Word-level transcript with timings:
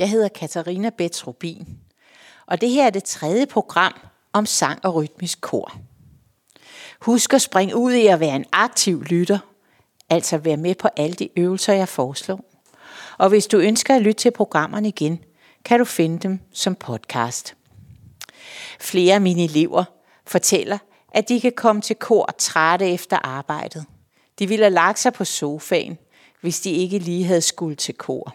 Jeg 0.00 0.10
hedder 0.10 0.28
Katarina 0.28 0.90
Betrubin, 0.90 1.78
og 2.46 2.60
det 2.60 2.70
her 2.70 2.86
er 2.86 2.90
det 2.90 3.04
tredje 3.04 3.46
program 3.46 3.94
om 4.32 4.46
sang 4.46 4.84
og 4.84 4.94
rytmisk 4.94 5.40
kor. 5.40 5.76
Husk 7.00 7.34
at 7.34 7.42
springe 7.42 7.76
ud 7.76 7.92
i 7.92 8.06
at 8.06 8.20
være 8.20 8.36
en 8.36 8.44
aktiv 8.52 9.02
lytter, 9.02 9.38
altså 10.10 10.38
være 10.38 10.56
med 10.56 10.74
på 10.74 10.88
alle 10.96 11.14
de 11.14 11.28
øvelser, 11.36 11.72
jeg 11.72 11.88
foreslår. 11.88 12.40
Og 13.18 13.28
hvis 13.28 13.46
du 13.46 13.58
ønsker 13.58 13.94
at 13.94 14.02
lytte 14.02 14.22
til 14.22 14.30
programmerne 14.30 14.88
igen, 14.88 15.24
kan 15.64 15.78
du 15.78 15.84
finde 15.84 16.18
dem 16.18 16.40
som 16.52 16.74
podcast. 16.74 17.56
Flere 18.80 19.14
af 19.14 19.20
mine 19.20 19.44
elever 19.44 19.84
fortæller, 20.26 20.78
at 21.14 21.28
de 21.28 21.40
kan 21.40 21.52
komme 21.56 21.82
til 21.82 21.96
kor 21.96 22.34
trætte 22.38 22.90
efter 22.90 23.16
arbejdet. 23.16 23.84
De 24.38 24.46
ville 24.46 24.64
have 24.64 24.74
lagt 24.74 24.98
sig 24.98 25.12
på 25.12 25.24
sofaen, 25.24 25.98
hvis 26.40 26.60
de 26.60 26.70
ikke 26.70 26.98
lige 26.98 27.24
havde 27.24 27.40
skulle 27.40 27.76
til 27.76 27.94
kor. 27.94 28.34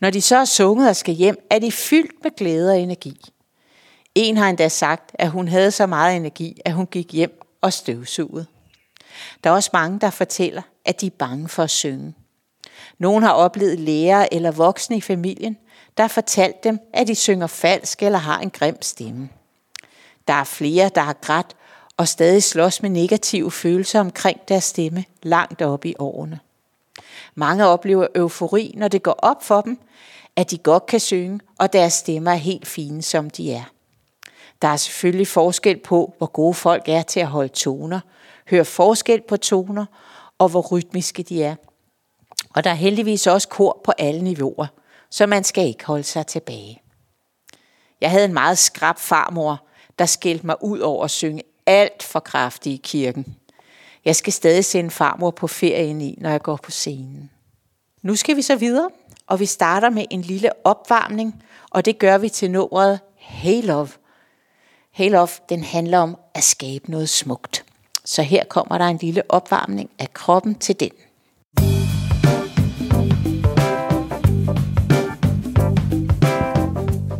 Når 0.00 0.10
de 0.10 0.22
så 0.22 0.36
er 0.36 0.44
sunget 0.44 0.88
og 0.88 0.96
skal 0.96 1.14
hjem, 1.14 1.46
er 1.50 1.58
de 1.58 1.72
fyldt 1.72 2.24
med 2.24 2.30
glæde 2.36 2.70
og 2.70 2.78
energi. 2.78 3.20
En 4.14 4.36
har 4.36 4.48
endda 4.48 4.68
sagt, 4.68 5.10
at 5.14 5.30
hun 5.30 5.48
havde 5.48 5.70
så 5.70 5.86
meget 5.86 6.16
energi, 6.16 6.60
at 6.64 6.72
hun 6.72 6.86
gik 6.86 7.12
hjem 7.12 7.40
og 7.60 7.72
støvsugede. 7.72 8.46
Der 9.44 9.50
er 9.50 9.54
også 9.54 9.70
mange, 9.72 10.00
der 10.00 10.10
fortæller, 10.10 10.62
at 10.84 11.00
de 11.00 11.06
er 11.06 11.10
bange 11.18 11.48
for 11.48 11.62
at 11.62 11.70
synge. 11.70 12.14
Nogle 12.98 13.26
har 13.26 13.32
oplevet 13.32 13.80
lærere 13.80 14.34
eller 14.34 14.50
voksne 14.50 14.96
i 14.96 15.00
familien, 15.00 15.56
der 15.96 16.02
har 16.02 16.08
fortalt 16.08 16.64
dem, 16.64 16.78
at 16.94 17.06
de 17.06 17.14
synger 17.14 17.46
falsk 17.46 18.02
eller 18.02 18.18
har 18.18 18.40
en 18.40 18.50
grim 18.50 18.82
stemme. 18.82 19.28
Der 20.28 20.34
er 20.34 20.44
flere, 20.44 20.90
der 20.94 21.00
har 21.00 21.12
grædt 21.12 21.56
og 21.96 22.08
stadig 22.08 22.42
slås 22.42 22.82
med 22.82 22.90
negative 22.90 23.50
følelser 23.50 24.00
omkring 24.00 24.40
deres 24.48 24.64
stemme 24.64 25.04
langt 25.22 25.62
op 25.62 25.84
i 25.84 25.94
årene. 25.98 26.40
Mange 27.34 27.66
oplever 27.66 28.06
eufori, 28.14 28.74
når 28.76 28.88
det 28.88 29.02
går 29.02 29.12
op 29.18 29.44
for 29.44 29.60
dem, 29.60 29.78
at 30.36 30.50
de 30.50 30.58
godt 30.58 30.86
kan 30.86 31.00
synge, 31.00 31.40
og 31.58 31.72
deres 31.72 31.92
stemmer 31.92 32.30
er 32.30 32.36
helt 32.36 32.66
fine, 32.66 33.02
som 33.02 33.30
de 33.30 33.52
er. 33.52 33.64
Der 34.62 34.68
er 34.68 34.76
selvfølgelig 34.76 35.28
forskel 35.28 35.78
på, 35.78 36.14
hvor 36.18 36.26
gode 36.26 36.54
folk 36.54 36.88
er 36.88 37.02
til 37.02 37.20
at 37.20 37.26
holde 37.26 37.48
toner, 37.48 38.00
høre 38.50 38.64
forskel 38.64 39.22
på 39.28 39.36
toner, 39.36 39.86
og 40.38 40.48
hvor 40.48 40.60
rytmiske 40.72 41.22
de 41.22 41.44
er. 41.44 41.54
Og 42.54 42.64
der 42.64 42.70
er 42.70 42.74
heldigvis 42.74 43.26
også 43.26 43.48
kor 43.48 43.80
på 43.84 43.92
alle 43.98 44.22
niveauer, 44.22 44.66
så 45.10 45.26
man 45.26 45.44
skal 45.44 45.66
ikke 45.66 45.86
holde 45.86 46.04
sig 46.04 46.26
tilbage. 46.26 46.82
Jeg 48.00 48.10
havde 48.10 48.24
en 48.24 48.34
meget 48.34 48.58
skrab 48.58 48.98
farmor, 48.98 49.66
der 49.98 50.06
skældte 50.06 50.46
mig 50.46 50.56
ud 50.62 50.78
over 50.78 51.04
at 51.04 51.10
synge 51.10 51.42
alt 51.66 52.02
for 52.02 52.20
kraftigt 52.20 52.72
i 52.72 52.80
kirken. 52.82 53.36
Jeg 54.06 54.16
skal 54.16 54.32
stadig 54.32 54.64
sende 54.64 54.90
farmor 54.90 55.30
på 55.30 55.46
ferien 55.46 56.00
i, 56.00 56.18
når 56.20 56.30
jeg 56.30 56.42
går 56.42 56.58
på 56.62 56.70
scenen. 56.70 57.30
Nu 58.02 58.16
skal 58.16 58.36
vi 58.36 58.42
så 58.42 58.56
videre, 58.56 58.88
og 59.26 59.40
vi 59.40 59.46
starter 59.46 59.90
med 59.90 60.04
en 60.10 60.22
lille 60.22 60.50
opvarmning, 60.64 61.42
og 61.70 61.84
det 61.84 61.98
gør 61.98 62.18
vi 62.18 62.28
til 62.28 62.50
nummeret 62.50 63.00
Hey 63.16 63.66
Love. 63.66 63.88
Hey 64.92 65.10
Love, 65.10 65.28
den 65.48 65.64
handler 65.64 65.98
om 65.98 66.16
at 66.34 66.44
skabe 66.44 66.90
noget 66.90 67.08
smukt. 67.08 67.64
Så 68.04 68.22
her 68.22 68.44
kommer 68.44 68.78
der 68.78 68.84
en 68.84 68.96
lille 68.96 69.22
opvarmning 69.28 69.90
af 69.98 70.12
kroppen 70.12 70.54
til 70.54 70.80
den. 70.80 70.90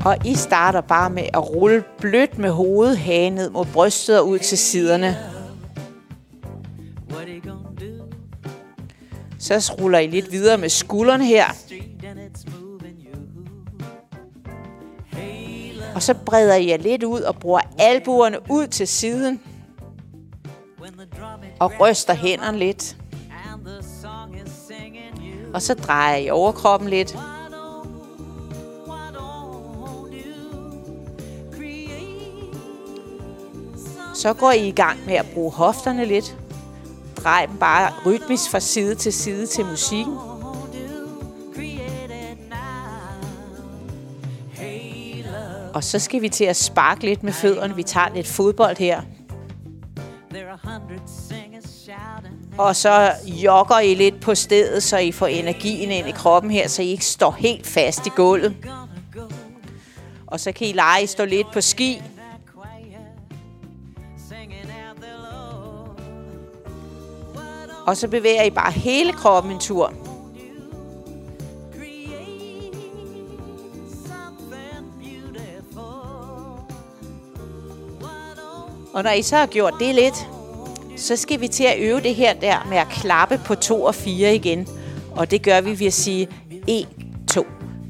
Og 0.05 0.27
I 0.27 0.35
starter 0.35 0.81
bare 0.81 1.11
med 1.11 1.25
at 1.35 1.51
rulle 1.51 1.85
blødt 1.99 2.39
med 2.39 2.51
hovedet, 2.51 2.99
hagen 2.99 3.33
ned 3.33 3.51
mod 3.51 3.65
brystet 3.65 4.21
og 4.21 4.29
ud 4.29 4.39
til 4.39 4.59
siderne. 4.59 5.36
Så 9.39 9.77
ruller 9.81 9.99
I 9.99 10.07
lidt 10.07 10.33
videre 10.33 10.59
med 10.59 10.69
skulderen 10.69 11.21
her. 11.21 11.45
Og 15.95 16.03
så 16.03 16.15
breder 16.15 16.55
I 16.55 16.69
jer 16.71 16.77
lidt 16.77 17.05
ud 17.05 17.21
og 17.21 17.37
bruger 17.37 17.61
albuerne 17.79 18.39
ud 18.51 18.67
til 18.67 18.89
siden. 18.89 19.41
Og 21.61 21.73
ryster 21.81 22.15
hænderne 22.15 22.59
lidt. 22.59 22.97
Og 25.55 25.63
så 25.63 25.75
drejer 25.75 26.17
I 26.17 26.31
overkroppen 26.31 26.89
lidt. 26.89 27.19
Så 34.15 34.35
går 34.35 34.53
I 34.53 34.69
i 34.69 34.73
gang 34.73 35.07
med 35.07 35.15
at 35.15 35.27
bruge 35.35 35.53
hofterne 35.53 36.05
lidt. 36.05 36.37
Drej 37.27 37.49
bare 37.61 37.93
rytmisk 38.07 38.51
fra 38.51 38.61
side 38.61 38.95
til 38.95 39.13
side 39.13 39.47
til 39.47 39.65
musikken. 39.65 40.19
Og 45.75 45.85
så 45.85 45.99
skal 45.99 46.23
vi 46.23 46.29
til 46.29 46.45
at 46.45 46.57
sparke 46.57 47.05
lidt 47.05 47.23
med 47.23 47.33
fødderne. 47.33 47.77
Vi 47.77 47.83
tager 47.83 48.15
lidt 48.15 48.27
fodbold 48.27 48.77
her. 48.77 49.03
Og 52.59 52.77
så 52.77 53.13
jogger 53.27 53.79
I 53.79 53.95
lidt 53.95 54.21
på 54.21 54.35
stedet, 54.35 54.83
så 54.83 54.99
I 54.99 55.13
får 55.13 55.27
energien 55.27 55.91
ind 55.91 56.09
i 56.09 56.13
kroppen 56.13 56.51
her, 56.51 56.69
så 56.69 56.83
I 56.83 56.87
ikke 56.87 57.05
står 57.05 57.31
helt 57.31 57.67
fast 57.67 58.07
i 58.07 58.11
gulvet. 58.17 58.57
Og 60.27 60.41
så 60.41 60.53
kan 60.53 60.67
I 60.67 60.73
lege, 60.73 61.03
I 61.03 61.07
står 61.07 61.25
lidt 61.25 61.47
på 61.53 61.61
ski. 61.61 62.03
Og 67.87 67.97
så 67.97 68.09
bevæger 68.09 68.43
I 68.43 68.51
bare 68.51 68.73
hele 68.73 69.13
kroppen 69.13 69.53
en 69.53 69.59
tur. 69.59 69.93
Og 78.95 79.03
når 79.03 79.11
I 79.11 79.23
så 79.23 79.37
har 79.37 79.47
gjort 79.47 79.75
det 79.81 79.95
lidt, 79.95 80.29
så 80.97 81.17
skal 81.17 81.41
vi 81.41 81.49
til 81.49 81.65
at 81.65 81.79
øve 81.79 82.01
det 82.01 82.15
her 82.15 82.35
der 82.35 82.67
med 82.69 82.77
at 82.77 82.89
klappe 82.89 83.41
på 83.45 83.55
2 83.55 83.83
og 83.83 83.95
4 83.95 84.35
igen. 84.35 84.69
Og 85.11 85.31
det 85.31 85.43
gør 85.43 85.61
vi 85.61 85.81
ved 85.81 85.87
at 85.87 85.93
sige 85.93 86.29
1, 86.67 86.89
2, 87.29 87.47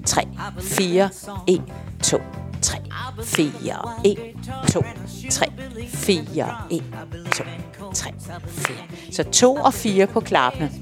3, 0.06 0.22
4, 0.60 1.10
1, 1.48 1.62
2, 2.02 2.18
3, 2.62 2.78
4, 3.24 3.52
1, 4.04 4.18
2, 4.72 4.82
3, 5.30 5.46
4, 5.88 6.54
1, 6.70 6.82
2, 7.32 7.44
3, 7.96 8.12
4. 8.48 8.76
Så 9.12 9.24
2 9.24 9.54
og 9.54 9.74
4 9.74 10.06
på 10.06 10.20
klappene. 10.20 10.72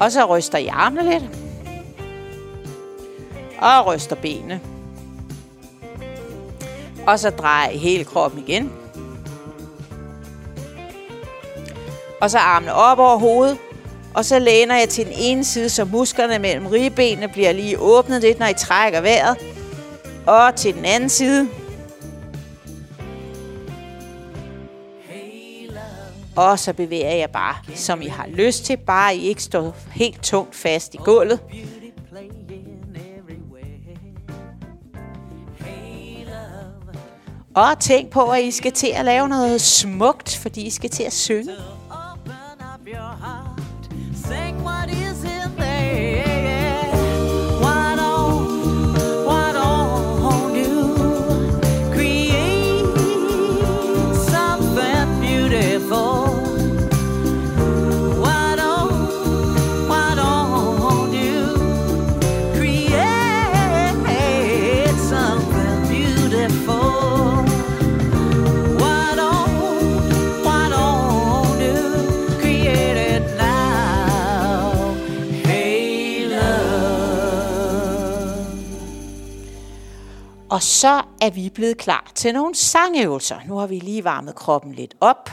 Og 0.00 0.12
så 0.12 0.24
ryster 0.24 0.58
I 0.58 0.66
armene 0.66 1.10
lidt. 1.10 1.24
Og 3.58 3.86
ryster 3.86 4.16
benene. 4.16 4.60
Og 7.06 7.18
så 7.18 7.30
drejer 7.30 7.70
I 7.70 7.78
hele 7.78 8.04
kroppen 8.04 8.44
igen. 8.46 8.72
Og 12.20 12.30
så 12.30 12.38
armene 12.38 12.74
op 12.74 12.98
over 12.98 13.18
hovedet. 13.18 13.58
Og 14.14 14.24
så 14.24 14.38
læner 14.38 14.78
jeg 14.78 14.88
til 14.88 15.04
den 15.06 15.12
ene 15.16 15.44
side, 15.44 15.68
så 15.68 15.84
musklerne 15.84 16.38
mellem 16.38 16.66
ribbenene 16.66 17.28
bliver 17.28 17.52
lige 17.52 17.78
åbnet 17.78 18.20
lidt, 18.22 18.38
når 18.38 18.46
I 18.46 18.54
trækker 18.54 19.00
vejret. 19.00 19.36
Og 20.26 20.56
til 20.56 20.74
den 20.74 20.84
anden 20.84 21.08
side. 21.08 21.48
Og 26.36 26.58
så 26.58 26.72
bevæger 26.72 27.14
jeg 27.14 27.30
bare, 27.30 27.54
som 27.74 28.02
I 28.02 28.06
har 28.06 28.26
lyst 28.26 28.64
til. 28.64 28.76
Bare 28.76 29.16
I 29.16 29.28
ikke 29.28 29.42
står 29.42 29.76
helt 29.92 30.22
tungt 30.22 30.54
fast 30.54 30.94
i 30.94 30.96
gulvet. 30.96 31.40
Og 37.54 37.80
tænk 37.80 38.10
på, 38.10 38.30
at 38.30 38.42
I 38.42 38.50
skal 38.50 38.72
til 38.72 38.90
at 38.94 39.04
lave 39.04 39.28
noget 39.28 39.60
smukt, 39.60 40.36
fordi 40.36 40.60
I 40.60 40.70
skal 40.70 40.90
til 40.90 41.02
at 41.02 41.12
synge. 41.12 41.52
Og 80.52 80.62
så 80.62 81.02
er 81.20 81.30
vi 81.30 81.50
blevet 81.54 81.78
klar 81.78 82.12
til 82.14 82.34
nogle 82.34 82.54
sangøvelser. 82.54 83.36
Nu 83.46 83.56
har 83.56 83.66
vi 83.66 83.78
lige 83.78 84.04
varmet 84.04 84.34
kroppen 84.34 84.72
lidt 84.72 84.94
op. 85.00 85.30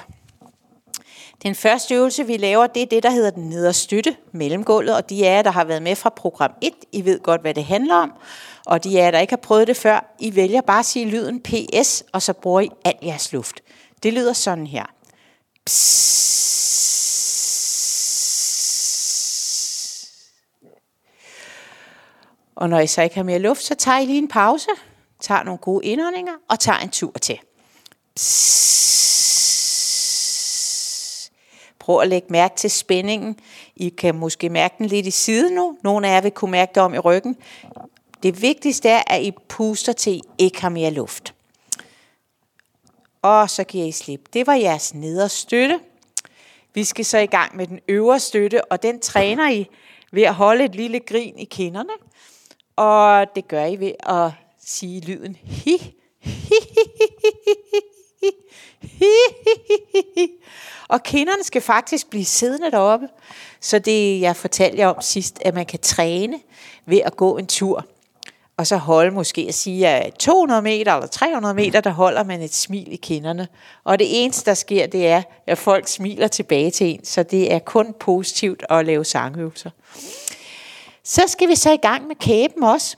Den 1.44 1.56
første 1.56 1.96
øvelse, 1.96 2.28
vi 2.28 2.38
laver, 2.38 2.68
det 2.68 2.82
er 2.82 2.86
det, 2.86 3.04
der 3.04 3.10
hedder 3.10 3.30
den 3.30 3.50
nederstøtte 3.50 4.16
mellemgulvet, 4.32 4.96
og 4.96 5.10
de 5.10 5.26
jer 5.26 5.42
der 5.42 5.52
har 5.52 5.64
været 5.64 5.82
med 5.82 5.96
fra 5.96 6.10
program 6.10 6.52
1, 6.62 6.74
I 6.92 7.06
ved 7.06 7.20
godt, 7.20 7.42
hvad 7.42 7.54
det 7.54 7.66
handler 7.66 7.96
om. 7.96 8.14
Og 8.66 8.84
de 8.84 8.94
jer 8.94 9.12
der 9.12 9.20
ikke 9.20 9.32
har 9.32 9.38
prøvet 9.38 9.68
det 9.68 9.78
før, 9.78 10.16
I 10.20 10.36
vælger 10.36 10.62
bare 10.62 10.80
at 10.80 10.86
sige 10.86 11.06
lyden 11.06 11.42
PS, 11.42 12.04
og 12.14 12.22
så 12.22 12.34
bruger 12.34 12.62
I 12.62 12.70
al 12.86 12.96
jeres 13.04 13.34
luft. 13.34 13.62
Det 14.04 14.14
lyder 14.14 14.34
sådan 14.34 14.68
her. 14.68 14.86
Og 22.56 22.70
når 22.70 22.80
I 22.80 22.88
så 22.88 23.02
ikke 23.02 23.16
har 23.16 23.24
mere 23.24 23.40
luft, 23.40 23.64
så 23.64 23.76
tager 23.76 24.00
I 24.00 24.06
lige 24.06 24.18
en 24.18 24.28
pause, 24.28 24.70
tager 25.20 25.44
nogle 25.44 25.58
gode 25.58 25.86
indåndinger 25.86 26.34
og 26.50 26.60
tager 26.60 26.80
en 26.80 26.90
tur 26.90 27.12
til. 27.12 27.40
Prøv 31.80 32.02
at 32.02 32.08
lægge 32.08 32.28
mærke 32.30 32.56
til 32.56 32.72
spændingen. 32.72 33.40
I 33.76 33.90
kan 33.90 34.16
måske 34.16 34.50
mærke 34.50 34.76
den 34.78 34.86
lidt 34.86 35.06
i 35.06 35.12
siden 35.12 35.56
nu. 35.56 35.78
Nogle 35.84 36.08
af 36.08 36.16
jer 36.16 36.22
vil 36.22 36.32
kunne 36.32 36.52
mærke 36.52 36.72
det 36.76 36.84
om 36.84 36.94
i 36.94 37.00
ryggen. 37.00 37.38
Det 38.24 38.42
vigtigste 38.42 38.90
er, 38.90 39.04
at 39.08 39.22
I 39.22 39.32
puster 39.48 39.94
til 39.94 40.14
I 40.14 40.22
ikke 40.38 40.62
har 40.62 40.70
mere 40.70 40.92
luft. 40.92 41.34
Og 43.22 43.50
så 43.50 43.64
giver 43.64 43.86
I 43.86 43.92
slip. 43.92 44.34
Det 44.34 44.48
var 44.48 44.54
jeres 44.54 44.94
nederstøtte. 44.94 45.80
Vi 46.74 46.84
skal 46.84 47.06
så 47.06 47.18
i 47.18 47.26
gang 47.26 47.56
med 47.56 47.68
den 47.68 47.80
øvre 47.88 48.20
støtte, 48.20 48.72
og 48.72 48.84
den 48.84 49.00
træner 49.00 49.50
I 49.50 49.68
ved 50.12 50.24
at 50.24 50.36
holde 50.36 50.64
et 50.64 50.76
lille 50.76 51.00
grin 51.00 51.40
i 51.40 51.46
kinderne. 51.46 51.94
Og 52.76 53.36
det 53.36 53.48
gør 53.48 53.66
I 53.66 53.80
ved 53.80 53.94
at 54.00 54.32
sige 54.70 55.02
lyden 55.02 55.38
hi, 55.44 55.78
hi, 56.20 56.56
hi, 58.82 59.08
hi, 60.16 60.28
Og 60.90 61.04
kinderne 61.04 61.44
skal 61.44 61.62
faktisk 61.62 62.10
blive 62.10 62.26
siddende 62.26 62.72
deroppe. 62.72 63.08
Så 63.62 63.80
det, 63.80 64.22
jeg 64.22 64.36
fortalte 64.36 64.78
jer 64.78 64.88
om 64.88 65.02
sidst, 65.02 65.40
at 65.42 65.54
man 65.54 65.66
kan 65.66 65.80
træne 65.80 66.40
ved 66.86 66.98
at 66.98 67.16
gå 67.16 67.38
en 67.38 67.48
tur 67.48 67.86
og 68.60 68.68
så 68.68 68.78
holde 68.78 69.12
måske 69.12 69.46
at 69.48 69.54
sige, 69.54 69.88
at 69.88 70.14
200 70.14 70.62
meter 70.62 70.94
eller 70.94 71.08
300 71.08 71.54
meter, 71.54 71.82
der 71.82 71.90
holder 71.90 72.24
man 72.24 72.42
et 72.42 72.54
smil 72.54 72.94
i 72.94 72.96
kinderne. 72.96 73.48
Og 73.84 74.00
det 74.00 74.24
eneste, 74.24 74.46
der 74.46 74.54
sker, 74.54 74.88
det 74.88 75.08
er, 75.08 75.22
at 75.48 75.58
folk 75.58 75.88
smiler 75.88 76.28
tilbage 76.28 76.72
til 76.72 76.88
en, 76.88 77.06
så 77.06 77.24
det 77.24 77.54
er 77.54 77.60
kun 77.60 77.94
positivt 78.00 78.64
at 78.70 78.86
lave 78.86 79.06
sangøvelser. 79.06 79.70
Så 81.04 81.22
skal 81.28 81.48
vi 81.48 81.56
så 81.56 81.72
i 81.72 81.78
gang 81.78 82.08
med 82.08 82.16
kæben 82.16 82.64
også. 82.64 82.98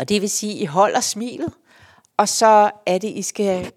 Og 0.00 0.08
det 0.08 0.22
vil 0.22 0.30
sige, 0.30 0.54
at 0.54 0.62
I 0.62 0.64
holder 0.64 1.00
smilet, 1.00 1.52
og 2.16 2.28
så 2.28 2.70
er 2.86 2.98
det, 2.98 3.08
I 3.08 3.22
skal 3.22 3.72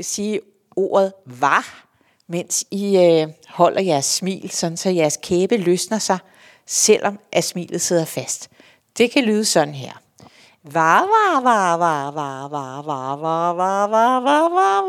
sige 0.00 0.40
ordet 0.76 1.12
var, 1.26 1.84
mens 2.26 2.64
I 2.70 2.96
øh, 2.96 3.28
holder 3.48 3.80
jeres 3.80 4.04
smil, 4.04 4.50
sådan 4.50 4.76
så 4.76 4.90
jeres 4.90 5.18
kæbe 5.22 5.56
løsner 5.56 5.98
sig, 5.98 6.18
selvom 6.66 7.18
at 7.32 7.44
smilet 7.44 7.80
sidder 7.80 8.04
fast. 8.04 8.50
Det 8.98 9.10
kan 9.10 9.24
lyde 9.24 9.44
sådan 9.44 9.74
her. 9.74 9.92
Var, 10.64 11.00
var, 11.00 11.40
var, 11.42 11.76
var, 11.76 12.10
var, 12.10 12.48
var, 12.50 12.82
var, 12.82 13.16
var, 13.16 13.52
var, 13.52 13.86
var, 13.86 14.20
var, 14.20 14.50
var, 14.50 14.82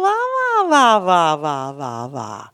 var, 0.69 0.99
var, 0.99 0.99
var, 0.99 1.35
var, 1.35 1.71
var, 1.71 2.07
var. 2.07 2.53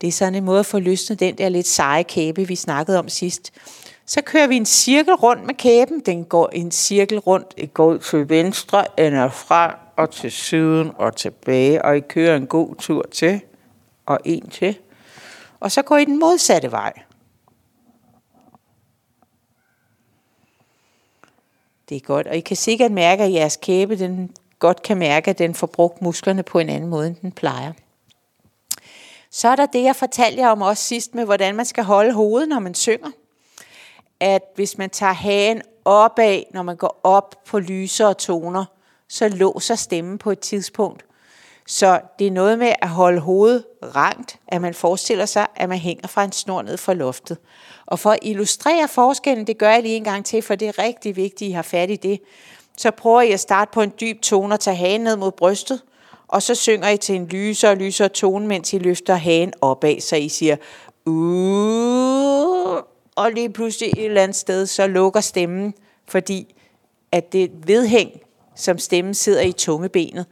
Det 0.00 0.08
er 0.08 0.12
sådan 0.12 0.34
en 0.34 0.44
måde 0.44 0.60
at 0.60 0.66
få 0.66 0.78
løsnet 0.78 1.20
den 1.20 1.38
der 1.38 1.48
lidt 1.48 1.66
seje 1.66 2.02
kæbe, 2.02 2.48
vi 2.48 2.56
snakkede 2.56 2.98
om 2.98 3.08
sidst. 3.08 3.52
Så 4.06 4.22
kører 4.22 4.46
vi 4.46 4.56
en 4.56 4.66
cirkel 4.66 5.14
rundt 5.14 5.44
med 5.44 5.54
kæben. 5.54 6.00
Den 6.00 6.24
går 6.24 6.48
en 6.48 6.70
cirkel 6.70 7.18
rundt. 7.18 7.56
Det 7.56 7.74
går 7.74 7.96
til 7.96 8.28
venstre, 8.28 9.00
ender 9.00 9.28
fra 9.28 9.78
og 9.96 10.10
til 10.10 10.32
siden 10.32 10.90
og 10.96 11.16
tilbage. 11.16 11.84
Og 11.84 11.96
I 11.96 12.00
kører 12.00 12.36
en 12.36 12.46
god 12.46 12.74
tur 12.74 13.02
til 13.12 13.40
og 14.06 14.18
en 14.24 14.48
til. 14.48 14.78
Og 15.60 15.72
så 15.72 15.82
går 15.82 15.96
I 15.96 16.04
den 16.04 16.18
modsatte 16.18 16.70
vej. 16.70 16.92
Det 21.88 21.96
er 21.96 22.00
godt, 22.00 22.26
og 22.26 22.36
I 22.36 22.40
kan 22.40 22.56
sikkert 22.56 22.92
mærke, 22.92 23.22
at 23.22 23.32
jeres 23.32 23.56
kæbe 23.56 23.98
den 23.98 24.36
godt 24.58 24.82
kan 24.82 24.96
mærke, 24.96 25.30
at 25.30 25.38
den 25.38 25.54
får 25.54 25.66
brugt 25.66 26.02
musklerne 26.02 26.42
på 26.42 26.58
en 26.58 26.68
anden 26.68 26.90
måde, 26.90 27.06
end 27.06 27.16
den 27.16 27.32
plejer. 27.32 27.72
Så 29.30 29.48
er 29.48 29.56
der 29.56 29.66
det, 29.66 29.82
jeg 29.82 29.96
fortalte 29.96 30.40
jer 30.40 30.48
om 30.48 30.62
også 30.62 30.82
sidst 30.82 31.14
med, 31.14 31.24
hvordan 31.24 31.54
man 31.54 31.64
skal 31.64 31.84
holde 31.84 32.12
hovedet, 32.12 32.48
når 32.48 32.58
man 32.58 32.74
synger. 32.74 33.10
At 34.24 34.42
hvis 34.54 34.78
man 34.78 34.90
tager 34.90 35.12
hagen 35.12 35.62
opad, 35.84 36.42
når 36.50 36.62
man 36.62 36.76
går 36.76 37.00
op 37.02 37.34
på 37.46 37.58
lysere 37.58 38.14
toner, 38.14 38.64
så 39.08 39.28
låser 39.28 39.74
stemmen 39.74 40.18
på 40.18 40.30
et 40.30 40.38
tidspunkt. 40.38 41.04
Så 41.66 42.00
det 42.18 42.26
er 42.26 42.30
noget 42.30 42.58
med 42.58 42.72
at 42.82 42.88
holde 42.88 43.20
hovedet 43.20 43.64
rangt, 43.94 44.38
at 44.48 44.60
man 44.60 44.74
forestiller 44.74 45.26
sig, 45.26 45.46
at 45.56 45.68
man 45.68 45.78
hænger 45.78 46.08
fra 46.08 46.24
en 46.24 46.32
snor 46.32 46.62
ned 46.62 46.76
fra 46.76 46.94
loftet. 46.94 47.38
Og 47.86 47.98
for 47.98 48.10
at 48.10 48.18
illustrere 48.22 48.88
forskellen, 48.88 49.46
det 49.46 49.58
gør 49.58 49.70
jeg 49.70 49.82
lige 49.82 49.96
en 49.96 50.04
gang 50.04 50.24
til, 50.24 50.42
for 50.42 50.54
det 50.54 50.68
er 50.68 50.78
rigtig 50.78 51.16
vigtigt, 51.16 51.48
at 51.48 51.50
I 51.50 51.52
har 51.52 51.62
fat 51.62 51.90
i 51.90 51.96
det, 51.96 52.20
så 52.76 52.90
prøver 52.90 53.20
jeg 53.20 53.32
at 53.32 53.40
starte 53.40 53.70
på 53.74 53.80
en 53.80 53.92
dyb 54.00 54.20
tone 54.20 54.54
og 54.54 54.60
tage 54.60 54.76
hagen 54.76 55.00
ned 55.00 55.16
mod 55.16 55.32
brystet, 55.32 55.82
og 56.28 56.42
så 56.42 56.54
synger 56.54 56.88
I 56.88 56.96
til 56.96 57.14
en 57.14 57.26
lysere 57.26 57.70
og 57.70 57.76
lysere 57.76 58.08
tone, 58.08 58.46
mens 58.46 58.72
I 58.72 58.78
løfter 58.78 59.14
hagen 59.14 59.52
opad, 59.60 60.00
så 60.00 60.16
I 60.16 60.28
siger, 60.28 60.56
uh, 61.06 62.93
og 63.16 63.32
lige 63.32 63.52
pludselig 63.52 63.88
et 63.88 64.04
eller 64.04 64.22
andet 64.22 64.36
sted, 64.36 64.66
så 64.66 64.86
lukker 64.86 65.20
stemmen, 65.20 65.74
fordi 66.08 66.54
at 67.12 67.32
det 67.32 67.50
vedhæng, 67.66 68.10
som 68.54 68.78
stemmen 68.78 69.14
sidder 69.14 69.42
i 69.42 69.52
tungebenet, 69.52 70.26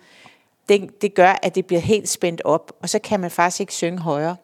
det, 0.68 1.02
det 1.02 1.14
gør, 1.14 1.38
at 1.42 1.54
det 1.54 1.66
bliver 1.66 1.80
helt 1.80 2.08
spændt 2.08 2.42
op, 2.44 2.72
og 2.82 2.88
så 2.88 2.98
kan 2.98 3.20
man 3.20 3.30
faktisk 3.30 3.60
ikke 3.60 3.74
synge 3.74 3.98
højere. 3.98 4.36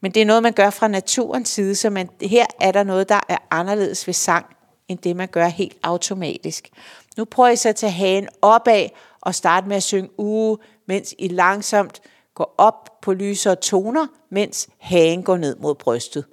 Men 0.00 0.10
det 0.10 0.22
er 0.22 0.26
noget, 0.26 0.42
man 0.42 0.52
gør 0.52 0.70
fra 0.70 0.88
naturens 0.88 1.48
side, 1.48 1.74
så 1.74 1.90
man, 1.90 2.08
her 2.22 2.46
er 2.60 2.72
der 2.72 2.82
noget, 2.82 3.08
der 3.08 3.20
er 3.28 3.38
anderledes 3.50 4.06
ved 4.06 4.14
sang, 4.14 4.46
end 4.88 4.98
det, 4.98 5.16
man 5.16 5.28
gør 5.28 5.46
helt 5.46 5.76
automatisk. 5.82 6.68
Nu 7.16 7.24
prøver 7.24 7.48
I 7.48 7.56
så 7.56 7.68
at 7.68 7.76
tage 7.76 7.92
hagen 7.92 8.28
opad 8.42 8.88
og 9.20 9.34
starte 9.34 9.68
med 9.68 9.76
at 9.76 9.82
synge 9.82 10.10
uge, 10.18 10.58
mens 10.86 11.14
I 11.18 11.28
langsomt 11.28 12.00
går 12.34 12.54
op 12.58 13.00
på 13.02 13.12
lysere 13.12 13.56
toner, 13.56 14.06
mens 14.30 14.68
hagen 14.78 15.22
går 15.22 15.36
ned 15.36 15.56
mod 15.56 15.74
brystet. 15.74 16.24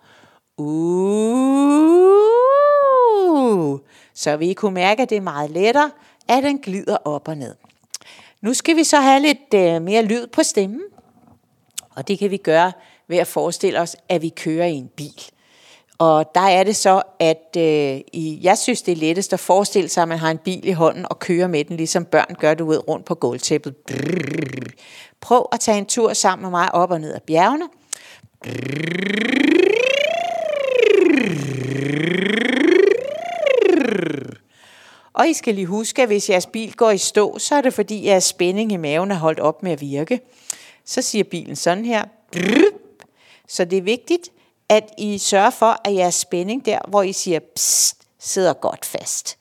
Uh, 0.58 2.12
så 4.14 4.38
vi 4.38 4.54
kunne 4.54 4.74
mærke, 4.74 5.02
at 5.02 5.10
det 5.10 5.18
er 5.18 5.22
meget 5.22 5.52
lettere, 5.52 5.92
at 6.28 6.44
den 6.44 6.60
glider 6.60 6.98
op 7.06 7.28
og 7.28 7.38
ned. 7.38 7.56
Nu 8.42 8.54
skal 8.54 8.76
vi 8.76 8.84
så 8.84 8.98
have 8.98 9.22
lidt 9.22 9.54
øh, 9.56 9.82
mere 9.82 10.04
lyd 10.04 10.28
på 10.28 10.44
stemmen, 10.44 10.82
og 11.96 12.08
det 12.08 12.20
kan 12.20 12.32
vi 12.32 12.38
gøre 12.38 12.72
ved 13.08 13.18
at 13.18 13.28
forestille 13.28 13.80
os, 13.80 13.96
at 14.10 14.22
vi 14.22 14.30
kører 14.30 14.66
i 14.66 14.74
en 14.74 14.90
bil. 14.96 15.24
Og 15.98 16.32
der 16.36 16.42
er 16.42 16.64
det 16.64 16.76
så, 16.76 17.02
at 17.20 17.58
øh, 17.58 18.00
i, 18.14 18.40
jeg 18.42 18.58
synes, 18.58 18.82
det 18.82 18.92
er 18.92 18.96
lettest 18.96 19.34
at 19.34 19.40
forestille 19.40 19.90
sig, 19.90 20.02
at 20.02 20.08
man 20.08 20.18
har 20.18 20.32
en 20.32 20.38
bil 20.38 20.68
i 20.68 20.72
hånden 20.72 21.06
og 21.10 21.20
kører 21.20 21.48
med 21.48 21.64
den, 21.64 21.78
ligesom 21.78 22.06
børn 22.06 22.36
gør 22.40 22.54
du 22.54 22.66
ud 22.66 22.88
rundt 22.88 23.06
på 23.06 23.16
gulvtæppet. 23.16 23.76
Prøv 25.22 25.48
at 25.52 25.60
tage 25.60 25.78
en 25.78 25.86
tur 25.86 26.14
sammen 26.14 26.44
med 26.44 26.50
mig 26.50 26.76
op 26.76 26.92
og 26.92 27.02
ned 27.02 27.14
ad 27.14 27.20
bjergene. 27.20 27.66
Og 35.14 35.30
I 35.30 35.34
skal 35.34 35.56
lige 35.56 35.66
huske, 35.66 36.02
at 36.02 36.08
hvis 36.08 36.30
jeres 36.30 36.46
bil 36.46 36.74
går 36.74 36.92
i 36.92 36.98
stå, 36.98 37.40
så 37.40 37.56
er 37.56 37.62
det 37.62 37.74
fordi 37.74 38.06
jeres 38.06 38.24
spænding 38.24 38.72
i 38.72 38.78
maven 38.78 39.12
er 39.12 39.16
holdt 39.16 39.40
op 39.40 39.64
med 39.64 39.72
at 39.72 39.82
virke. 39.82 40.20
Så 40.86 41.02
siger 41.02 41.24
bilen 41.24 41.56
sådan 41.56 41.86
her. 41.86 42.04
Så 43.48 43.66
det 43.66 43.78
er 43.78 43.82
vigtigt, 43.82 44.30
at 44.70 44.90
I 44.98 45.18
sørger 45.18 45.50
for, 45.50 45.82
at 45.86 45.96
jeres 45.96 46.16
spænding 46.16 46.66
der, 46.66 46.80
hvor 46.88 47.04
I 47.04 47.14
siger 47.14 47.40
psst, 47.56 47.98
sidder 48.20 48.54
godt 48.54 48.86
fast. 48.86 49.38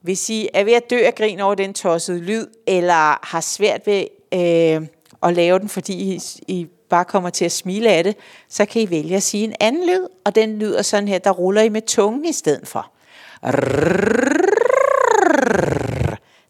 Hvis 0.00 0.30
I 0.30 0.48
er 0.54 0.64
ved 0.64 0.72
at 0.72 0.90
dø 0.90 0.98
af 1.06 1.14
grin 1.14 1.40
over 1.40 1.54
den 1.54 1.74
tossede 1.74 2.20
lyd, 2.20 2.46
eller 2.66 3.26
har 3.26 3.40
svært 3.40 3.86
ved 3.86 4.06
øh, 4.32 4.88
at 5.22 5.34
lave 5.34 5.58
den, 5.58 5.68
fordi 5.68 6.14
I, 6.14 6.20
I 6.48 6.66
bare 6.88 7.04
kommer 7.04 7.30
til 7.30 7.44
at 7.44 7.52
smile 7.52 7.90
af 7.90 8.04
det, 8.04 8.16
så 8.48 8.64
kan 8.64 8.82
I 8.82 8.90
vælge 8.90 9.16
at 9.16 9.22
sige 9.22 9.44
en 9.44 9.54
anden 9.60 9.86
lyd, 9.86 10.06
og 10.24 10.34
den 10.34 10.58
lyder 10.58 10.82
sådan 10.82 11.08
her, 11.08 11.18
der 11.18 11.30
ruller 11.30 11.62
I 11.62 11.68
med 11.68 11.82
tungen 11.82 12.24
i 12.24 12.32
stedet 12.32 12.68
for. 12.68 12.90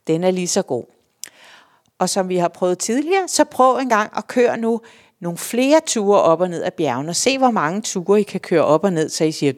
Den 0.07 0.25
er 0.25 0.31
lige 0.31 0.49
så 0.49 0.62
god. 0.62 0.85
Og 1.99 2.09
som 2.09 2.28
vi 2.28 2.37
har 2.37 2.49
prøvet 2.49 2.78
tidligere, 2.78 3.28
så 3.28 3.45
prøv 3.45 3.76
en 3.76 3.88
gang 3.88 4.12
at 4.16 4.26
køre 4.26 4.57
nu 4.57 4.81
nogle 5.21 5.38
flere 5.38 5.81
ture 5.87 6.23
op 6.23 6.40
og 6.40 6.50
ned 6.50 6.62
af 6.62 6.75
bjergene, 6.75 7.09
og 7.09 7.16
se 7.16 7.38
hvor 7.38 7.50
mange 7.50 7.81
ture 7.81 8.21
I 8.21 8.23
kan 8.23 8.40
køre 8.40 8.64
op 8.64 8.85
og 8.85 8.93
ned, 8.93 9.09
så 9.09 9.25
I 9.25 9.33
siger 9.33 9.52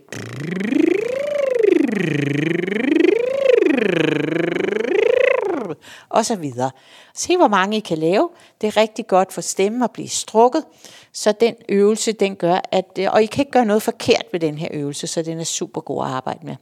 og 6.09 6.27
så 6.27 6.37
videre. 6.37 6.71
Se 7.15 7.37
hvor 7.37 7.49
mange 7.49 7.77
I 7.77 7.81
kan 7.81 7.99
lave. 7.99 8.29
Det 8.61 8.67
er 8.67 8.77
rigtig 8.77 9.07
godt 9.07 9.33
for 9.33 9.41
stemmen 9.41 9.83
at 9.83 9.91
blive 9.91 10.09
strukket, 10.09 10.65
så 11.13 11.33
den 11.33 11.55
øvelse, 11.69 12.13
den 12.13 12.37
gør, 12.37 12.61
at, 12.73 12.85
øh, 12.99 13.09
og 13.13 13.23
I 13.23 13.27
kan 13.27 13.43
ikke 13.43 13.53
gøre 13.53 13.65
noget 13.65 13.83
forkert 13.83 14.25
ved 14.33 14.41
den 14.41 14.59
her 14.59 14.69
øvelse, 14.71 15.07
så 15.07 15.23
den 15.23 15.41
er 15.41 15.45
super 15.45 15.81
god 15.81 16.05
at 16.05 16.11
arbejde 16.11 16.47
med. 16.47 16.57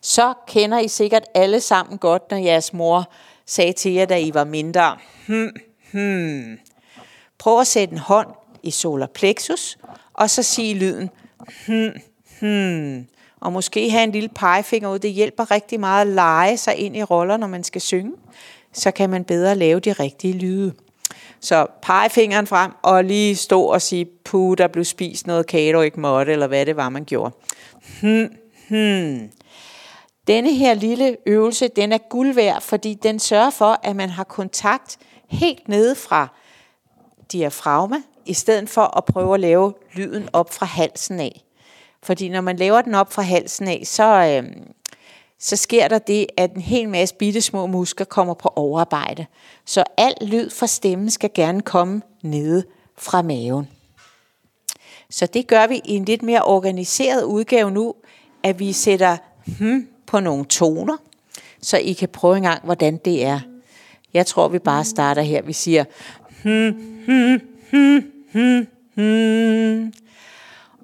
så 0.00 0.34
kender 0.46 0.78
I 0.78 0.88
sikkert 0.88 1.24
alle 1.34 1.60
sammen 1.60 1.98
godt, 1.98 2.30
når 2.30 2.38
jeres 2.38 2.72
mor 2.72 3.10
sagde 3.46 3.72
til 3.72 3.92
jer, 3.92 4.06
da 4.06 4.18
I 4.18 4.34
var 4.34 4.44
mindre. 4.44 4.96
Hmm, 5.26 5.52
hmm. 5.92 6.58
Prøv 7.38 7.60
at 7.60 7.66
sætte 7.66 7.92
en 7.92 7.98
hånd 7.98 8.28
i 8.62 8.70
solar 8.70 9.06
plexus, 9.06 9.78
og 10.12 10.30
så 10.30 10.42
sige 10.42 10.74
lyden 10.74 11.10
hmm, 11.66 11.92
hmm. 12.40 13.08
Og 13.44 13.52
måske 13.52 13.90
have 13.90 14.04
en 14.04 14.12
lille 14.12 14.28
pegefinger 14.28 14.88
ud. 14.90 14.98
Det 14.98 15.12
hjælper 15.12 15.50
rigtig 15.50 15.80
meget 15.80 16.00
at 16.00 16.14
lege 16.14 16.56
sig 16.56 16.76
ind 16.76 16.96
i 16.96 17.02
roller, 17.02 17.36
når 17.36 17.46
man 17.46 17.64
skal 17.64 17.80
synge. 17.80 18.12
Så 18.72 18.90
kan 18.90 19.10
man 19.10 19.24
bedre 19.24 19.54
lave 19.54 19.80
de 19.80 19.92
rigtige 19.92 20.32
lyde. 20.32 20.72
Så 21.40 21.66
pegefingeren 21.82 22.46
frem 22.46 22.72
og 22.82 23.04
lige 23.04 23.36
stå 23.36 23.62
og 23.62 23.82
sige, 23.82 24.06
puh, 24.24 24.56
der 24.58 24.68
blev 24.68 24.84
spist 24.84 25.26
noget 25.26 25.46
kage, 25.46 25.72
du 25.72 25.80
ikke 25.80 26.00
måtte, 26.00 26.32
eller 26.32 26.46
hvad 26.46 26.66
det 26.66 26.76
var, 26.76 26.88
man 26.88 27.04
gjorde. 27.04 27.34
Hmm, 28.00 28.28
hmm. 28.68 29.30
Denne 30.26 30.54
her 30.54 30.74
lille 30.74 31.16
øvelse, 31.26 31.68
den 31.68 31.92
er 31.92 31.98
guld 31.98 32.34
værd, 32.34 32.62
fordi 32.62 32.94
den 32.94 33.18
sørger 33.18 33.50
for, 33.50 33.80
at 33.82 33.96
man 33.96 34.10
har 34.10 34.24
kontakt 34.24 34.98
helt 35.28 35.68
nede 35.68 35.94
fra 35.94 36.28
diafragma, 37.32 37.96
i 38.26 38.34
stedet 38.34 38.68
for 38.68 38.96
at 38.96 39.04
prøve 39.04 39.34
at 39.34 39.40
lave 39.40 39.74
lyden 39.94 40.28
op 40.32 40.52
fra 40.52 40.66
halsen 40.66 41.20
af. 41.20 41.44
Fordi 42.04 42.28
når 42.28 42.40
man 42.40 42.56
laver 42.56 42.82
den 42.82 42.94
op 42.94 43.12
fra 43.12 43.22
halsen 43.22 43.68
af, 43.68 43.82
så, 43.84 44.04
øh, 44.04 44.56
så 45.38 45.56
sker 45.56 45.88
der 45.88 45.98
det, 45.98 46.26
at 46.36 46.54
en 46.54 46.60
hel 46.60 46.88
masse 46.88 47.14
bitte 47.14 47.40
små 47.40 47.66
muskler 47.66 48.06
kommer 48.06 48.34
på 48.34 48.52
overarbejde. 48.56 49.26
Så 49.64 49.84
al 49.96 50.14
lyd 50.22 50.50
fra 50.50 50.66
stemmen 50.66 51.10
skal 51.10 51.30
gerne 51.34 51.62
komme 51.62 52.02
nede 52.22 52.64
fra 52.98 53.22
maven. 53.22 53.68
Så 55.10 55.26
det 55.26 55.46
gør 55.46 55.66
vi 55.66 55.80
i 55.84 55.96
en 55.96 56.04
lidt 56.04 56.22
mere 56.22 56.42
organiseret 56.42 57.24
udgave 57.24 57.70
nu, 57.70 57.94
at 58.42 58.58
vi 58.58 58.72
sætter 58.72 59.16
hmm 59.58 59.88
på 60.06 60.20
nogle 60.20 60.44
toner, 60.44 60.96
så 61.60 61.76
I 61.76 61.92
kan 61.92 62.08
prøve 62.08 62.36
en 62.36 62.42
gang, 62.42 62.64
hvordan 62.64 62.96
det 62.96 63.24
er. 63.24 63.40
Jeg 64.14 64.26
tror, 64.26 64.48
vi 64.48 64.58
bare 64.58 64.84
starter 64.84 65.22
her. 65.22 65.42
Vi 65.42 65.52
siger 65.52 65.84
hmm, 66.42 66.70
hmm, 67.06 67.40
hmm, 67.70 68.12
hmm, 68.32 68.66
hmm. 68.94 69.92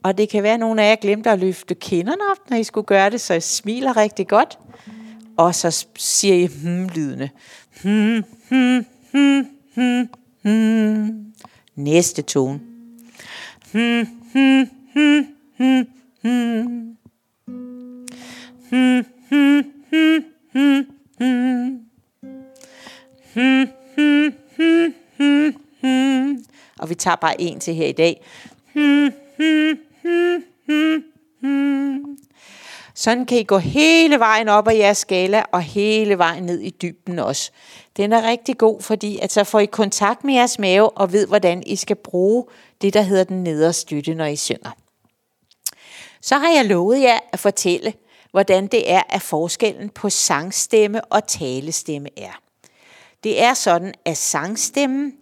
Og 0.02 0.18
det 0.18 0.28
kan 0.28 0.42
være, 0.42 0.54
at 0.54 0.60
nogle 0.60 0.82
af 0.82 0.90
jer 0.90 0.96
glemte 0.96 1.30
at 1.30 1.38
løfte 1.38 1.74
kinderne 1.74 2.22
op, 2.30 2.50
når 2.50 2.56
I 2.56 2.64
skulle 2.64 2.86
gøre 2.86 3.10
det, 3.10 3.20
så 3.20 3.34
I 3.34 3.40
smiler 3.40 3.96
rigtig 3.96 4.28
godt. 4.28 4.58
Og 5.36 5.54
så 5.54 5.86
siger 5.96 6.34
I 6.34 6.46
hmm-lydene. 6.46 7.30
Hmm, 7.82 8.24
hmm, 8.48 8.86
hmm, 9.12 9.46
hmm, 9.74 10.08
hmm. 10.42 11.32
Næste 11.74 12.22
tone. 12.22 12.60
Hmm, 13.72 14.06
hmm, 14.32 14.68
hmm, 14.92 15.26
hmm, 15.56 15.86
hmm. 16.22 16.96
Hmm, 18.70 19.04
hmm, 19.30 19.64
hmm, 19.90 20.24
hmm, 20.52 20.84
hmm. 21.18 21.80
Hmm, 23.34 23.66
hmm, 23.96 24.32
hmm, 24.56 24.94
hmm, 25.18 25.54
hmm. 25.80 26.44
Og 26.78 26.90
vi 26.90 26.94
tager 26.94 27.16
bare 27.16 27.40
en 27.40 27.60
til 27.60 27.74
her 27.74 27.86
i 27.86 27.92
dag. 27.92 28.22
Hmm, 28.72 29.12
hmm, 29.36 29.78
hmm, 30.02 30.42
hmm, 30.66 31.02
hmm. 31.40 32.18
Sådan 33.00 33.26
kan 33.26 33.38
I 33.38 33.42
gå 33.42 33.58
hele 33.58 34.18
vejen 34.18 34.48
op 34.48 34.68
ad 34.68 34.74
jeres 34.74 34.98
skala 34.98 35.42
og 35.52 35.62
hele 35.62 36.18
vejen 36.18 36.42
ned 36.42 36.60
i 36.60 36.70
dybden 36.70 37.18
også. 37.18 37.50
Den 37.96 38.12
er 38.12 38.28
rigtig 38.28 38.58
god, 38.58 38.82
fordi 38.82 39.18
at 39.18 39.32
så 39.32 39.44
får 39.44 39.60
I 39.60 39.66
kontakt 39.66 40.24
med 40.24 40.34
jeres 40.34 40.58
mave 40.58 40.90
og 40.90 41.12
ved, 41.12 41.26
hvordan 41.26 41.62
I 41.66 41.76
skal 41.76 41.96
bruge 41.96 42.44
det, 42.80 42.94
der 42.94 43.02
hedder 43.02 43.24
den 43.24 43.44
nederstøtte, 43.44 44.14
når 44.14 44.24
I 44.24 44.36
synger. 44.36 44.70
Så 46.20 46.38
har 46.38 46.50
jeg 46.50 46.64
lovet 46.64 47.00
jer 47.00 47.18
at 47.32 47.38
fortælle, 47.38 47.94
hvordan 48.30 48.66
det 48.66 48.90
er, 48.90 49.02
at 49.08 49.22
forskellen 49.22 49.88
på 49.88 50.10
sangstemme 50.10 51.04
og 51.04 51.26
talestemme 51.26 52.08
er. 52.16 52.40
Det 53.24 53.42
er 53.42 53.54
sådan, 53.54 53.94
at 54.04 54.16
sangstemmen, 54.16 55.12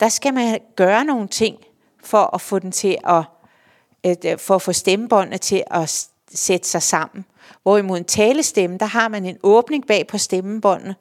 der 0.00 0.08
skal 0.08 0.34
man 0.34 0.60
gøre 0.76 1.04
nogle 1.04 1.28
ting 1.28 1.56
for 2.04 2.34
at 2.34 2.40
få 2.40 2.58
den 2.58 2.72
til 2.72 2.98
at, 3.04 4.40
for 4.40 4.54
at 4.54 4.62
få 4.62 4.72
stemmebåndene 4.72 5.38
til 5.38 5.62
at 5.70 6.08
sætte 6.34 6.68
sig 6.68 6.82
sammen. 6.82 7.24
Hvorimod 7.62 7.98
en 7.98 8.04
talestemme, 8.04 8.78
der 8.78 8.86
har 8.86 9.08
man 9.08 9.24
en 9.24 9.38
åbning 9.42 9.86
bag 9.86 10.06
på 10.06 10.18
stemmebåndene, 10.18 10.94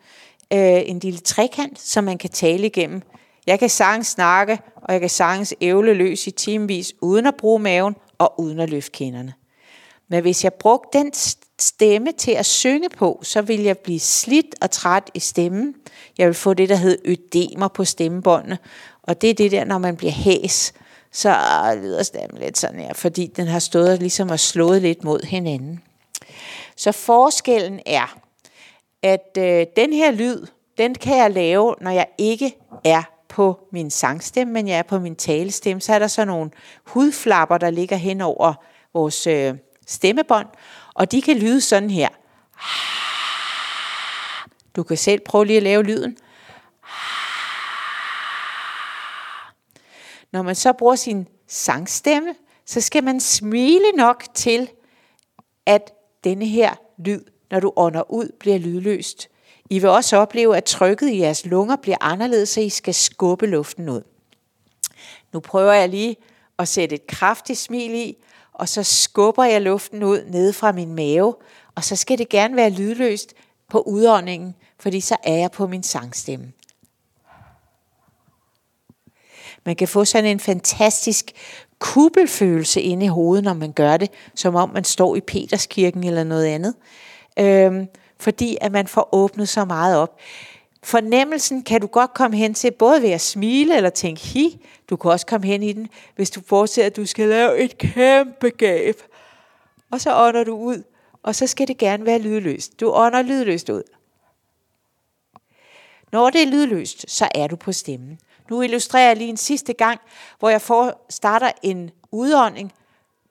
øh, 0.53 0.81
en 0.85 0.99
lille 0.99 1.19
trekant, 1.19 1.81
som 1.81 2.03
man 2.03 2.17
kan 2.17 2.29
tale 2.29 2.65
igennem. 2.65 3.01
Jeg 3.47 3.59
kan 3.59 3.69
sagtens 3.69 4.07
snakke, 4.07 4.59
og 4.75 4.93
jeg 4.93 5.01
kan 5.01 5.09
sagtens 5.09 5.55
ævle 5.61 5.93
løs 5.93 6.27
i 6.27 6.31
timevis, 6.31 6.93
uden 7.01 7.27
at 7.27 7.35
bruge 7.35 7.59
maven 7.59 7.95
og 8.17 8.39
uden 8.39 8.59
at 8.59 8.69
løfte 8.69 8.91
kinderne. 8.91 9.33
Men 10.09 10.21
hvis 10.21 10.43
jeg 10.43 10.53
brugte 10.53 10.97
den 10.97 11.11
stemme 11.59 12.11
til 12.11 12.31
at 12.31 12.45
synge 12.45 12.89
på, 12.89 13.19
så 13.23 13.41
vil 13.41 13.61
jeg 13.61 13.77
blive 13.77 13.99
slidt 13.99 14.55
og 14.61 14.71
træt 14.71 15.11
i 15.13 15.19
stemmen. 15.19 15.75
Jeg 16.17 16.27
vil 16.27 16.33
få 16.33 16.53
det, 16.53 16.69
der 16.69 16.75
hedder 16.75 17.15
ødemer 17.35 17.67
på 17.67 17.85
stemmebåndene. 17.85 18.57
Og 19.03 19.21
det 19.21 19.29
er 19.29 19.33
det 19.33 19.51
der, 19.51 19.65
når 19.65 19.77
man 19.77 19.95
bliver 19.95 20.11
hæs, 20.11 20.73
så 21.13 21.36
lyder 21.82 22.03
stemmen 22.03 22.41
lidt 22.41 22.58
sådan 22.58 22.79
her, 22.79 22.93
fordi 22.93 23.27
den 23.27 23.48
har 23.48 23.60
stået 23.60 24.00
ligesom 24.00 24.29
og 24.29 24.39
slået 24.39 24.82
lidt 24.82 25.03
mod 25.03 25.25
hinanden. 25.25 25.84
Så 26.75 26.91
forskellen 26.91 27.79
er, 27.86 28.17
at 29.01 29.38
øh, 29.38 29.65
den 29.75 29.93
her 29.93 30.12
lyd, 30.12 30.48
den 30.77 30.96
kan 30.96 31.17
jeg 31.17 31.32
lave, 31.32 31.75
når 31.82 31.91
jeg 31.91 32.08
ikke 32.17 32.55
er 32.86 33.03
på 33.29 33.67
min 33.72 33.91
sangstemme, 33.91 34.53
men 34.53 34.67
jeg 34.67 34.77
er 34.77 34.84
på 34.84 35.00
min 35.00 35.15
talestemme. 35.15 35.82
Så 35.82 35.93
er 35.93 36.00
der 36.00 36.08
sådan 36.08 36.27
nogle 36.27 36.51
hudflapper, 36.86 37.58
der 37.58 37.70
ligger 37.70 37.96
hen 37.96 38.22
over 38.22 38.53
vores 38.93 39.27
øh, 39.27 39.53
stemmebånd, 39.88 40.48
og 40.93 41.12
de 41.12 41.22
kan 41.22 41.38
lyde 41.38 41.62
sådan 41.62 41.89
her. 41.89 42.10
Du 44.75 44.84
kan 44.84 44.98
selv 44.98 45.20
prøve 45.25 45.46
lige 45.46 45.58
at 45.58 45.63
lave 45.63 45.84
lyden. 45.84 46.17
Når 50.33 50.41
man 50.41 50.55
så 50.55 50.73
bruger 50.73 50.95
sin 50.95 51.27
sangstemme, 51.47 52.35
så 52.65 52.81
skal 52.81 53.03
man 53.03 53.19
smile 53.19 53.91
nok 53.97 54.23
til, 54.33 54.69
at 55.65 55.93
denne 56.23 56.45
her 56.45 56.75
lyd, 56.97 57.21
når 57.51 57.59
du 57.59 57.73
ånder 57.75 58.11
ud, 58.11 58.29
bliver 58.39 58.57
lydløst. 58.57 59.29
I 59.69 59.79
vil 59.79 59.89
også 59.89 60.17
opleve, 60.17 60.57
at 60.57 60.63
trykket 60.63 61.09
i 61.09 61.19
jeres 61.19 61.45
lunger 61.45 61.75
bliver 61.75 61.97
anderledes, 62.01 62.49
så 62.49 62.61
I 62.61 62.69
skal 62.69 62.93
skubbe 62.93 63.47
luften 63.47 63.89
ud. 63.89 64.01
Nu 65.33 65.39
prøver 65.39 65.73
jeg 65.73 65.89
lige 65.89 66.15
at 66.59 66.67
sætte 66.67 66.95
et 66.95 67.07
kraftigt 67.07 67.59
smil 67.59 67.93
i, 67.93 68.17
og 68.53 68.69
så 68.69 68.83
skubber 68.83 69.43
jeg 69.43 69.61
luften 69.61 70.03
ud 70.03 70.25
ned 70.25 70.53
fra 70.53 70.71
min 70.71 70.95
mave, 70.95 71.35
og 71.75 71.83
så 71.83 71.95
skal 71.95 72.17
det 72.17 72.29
gerne 72.29 72.55
være 72.55 72.69
lydløst 72.69 73.33
på 73.69 73.81
udåndingen, 73.81 74.55
fordi 74.79 74.99
så 74.99 75.17
er 75.23 75.35
jeg 75.35 75.51
på 75.51 75.67
min 75.67 75.83
sangstemme. 75.83 76.51
Man 79.65 79.75
kan 79.75 79.88
få 79.88 80.05
sådan 80.05 80.29
en 80.29 80.39
fantastisk 80.39 81.32
kuppelfølelse 81.79 82.82
inde 82.82 83.05
i 83.05 83.10
hovedet, 83.10 83.43
når 83.43 83.53
man 83.53 83.72
gør 83.72 83.98
det, 83.98 84.12
som 84.36 84.55
om 84.55 84.70
man 84.70 84.84
står 84.84 85.15
i 85.15 85.20
Peterskirken 85.22 86.03
eller 86.03 86.24
noget 86.24 86.46
andet. 86.46 86.74
Øhm, 87.39 87.88
fordi 88.20 88.58
at 88.62 88.72
man 88.72 88.88
får 88.88 89.10
åbnet 89.12 89.50
så 89.50 89.65
meget 89.65 89.98
op. 89.98 90.20
Fornemmelsen 90.84 91.63
kan 91.63 91.82
du 91.82 91.88
godt 91.88 92.13
komme 92.13 92.38
hen 92.38 92.53
til, 92.53 92.72
både 92.72 93.01
ved 93.01 93.10
at 93.10 93.22
smile 93.22 93.77
eller 93.77 93.89
tænke 93.89 94.22
hi. 94.22 94.65
Du 94.89 94.96
kan 94.96 95.12
også 95.12 95.25
komme 95.25 95.48
hen 95.48 95.63
i 95.63 95.74
den, 95.74 95.89
hvis 96.15 96.29
du 96.29 96.41
forestiller, 96.48 96.86
at 96.86 96.96
du 96.96 97.05
skal 97.05 97.27
lave 97.27 97.60
et 97.60 97.77
kæmpe 97.77 98.50
gab. 98.50 98.96
Og 99.91 100.01
så 100.01 100.15
ånder 100.15 100.43
du 100.43 100.55
ud, 100.55 100.84
og 101.24 101.36
så 101.36 101.48
skal 101.48 101.67
det 101.67 101.77
gerne 101.77 102.05
være 102.05 102.20
lydløst. 102.20 102.79
Du 102.79 102.91
ånder 102.91 103.22
lydløst 103.22 103.70
ud. 103.70 103.84
Når 106.12 106.29
det 106.29 106.41
er 106.41 106.48
lydløst, 106.48 107.12
så 107.12 107.27
er 107.36 107.48
du 107.48 107.55
på 107.55 107.72
stemmen. 107.72 108.20
Nu 108.50 108.62
illustrerer 108.62 109.07
jeg 109.07 109.17
lige 109.17 109.29
en 109.29 109.38
sidste 109.38 109.73
gang, 109.73 110.00
hvor 110.39 110.50
jeg 110.50 110.62
får, 110.62 111.05
starter 111.09 111.51
en 111.62 111.91
udånding 112.12 112.73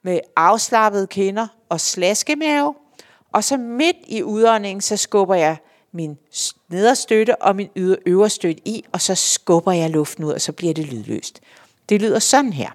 med 0.03 0.21
afslappede 0.37 1.07
kinder 1.07 1.47
og 1.69 1.81
slaskemave. 1.81 2.75
Og 3.33 3.45
så 3.45 3.57
midt 3.57 3.97
i 4.07 4.23
udåndingen, 4.23 4.81
så 4.81 4.97
skubber 4.97 5.35
jeg 5.35 5.57
min 5.93 6.19
nederstøtte 6.69 7.43
og 7.43 7.57
min 7.57 7.69
øverstøtte 8.07 8.69
i, 8.69 8.85
og 8.93 9.01
så 9.01 9.15
skubber 9.15 9.73
jeg 9.73 9.91
luften 9.91 10.25
ud, 10.25 10.33
og 10.33 10.41
så 10.41 10.53
bliver 10.53 10.75
det 10.75 10.87
lydløst. 10.87 11.41
Det 11.89 12.01
lyder 12.01 12.19
sådan 12.19 12.53
her. 12.53 12.71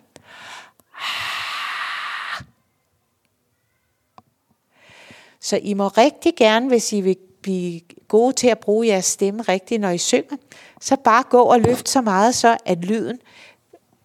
Så 5.40 5.60
I 5.64 5.74
må 5.74 5.88
rigtig 5.88 6.36
gerne, 6.36 6.68
hvis 6.68 6.94
I 6.94 7.02
vil 7.02 7.18
blive 7.48 7.82
gode 8.08 8.34
til 8.34 8.48
at 8.48 8.60
bruge 8.60 8.88
jeres 8.88 9.06
stemme 9.06 9.42
rigtigt, 9.42 9.82
når 9.82 9.90
I 9.90 9.98
synger, 9.98 10.38
så 10.82 10.96
bare 10.96 11.24
gå 11.30 11.42
og 11.42 11.62
løft 11.62 11.90
så 11.90 12.02
meget, 12.02 12.36
så 12.36 12.58
at 12.66 12.78
lyden, 12.78 13.20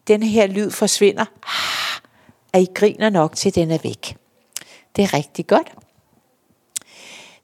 den 0.06 0.22
her 0.22 0.46
lyd 0.46 0.70
forsvinder, 0.70 1.24
ah, 1.42 2.00
at 2.52 2.62
I 2.62 2.66
griner 2.74 3.10
nok 3.10 3.36
til 3.36 3.54
den 3.54 3.70
er 3.70 3.78
væk. 3.82 4.16
Det 4.96 5.04
er 5.04 5.14
rigtig 5.14 5.46
godt. 5.46 5.72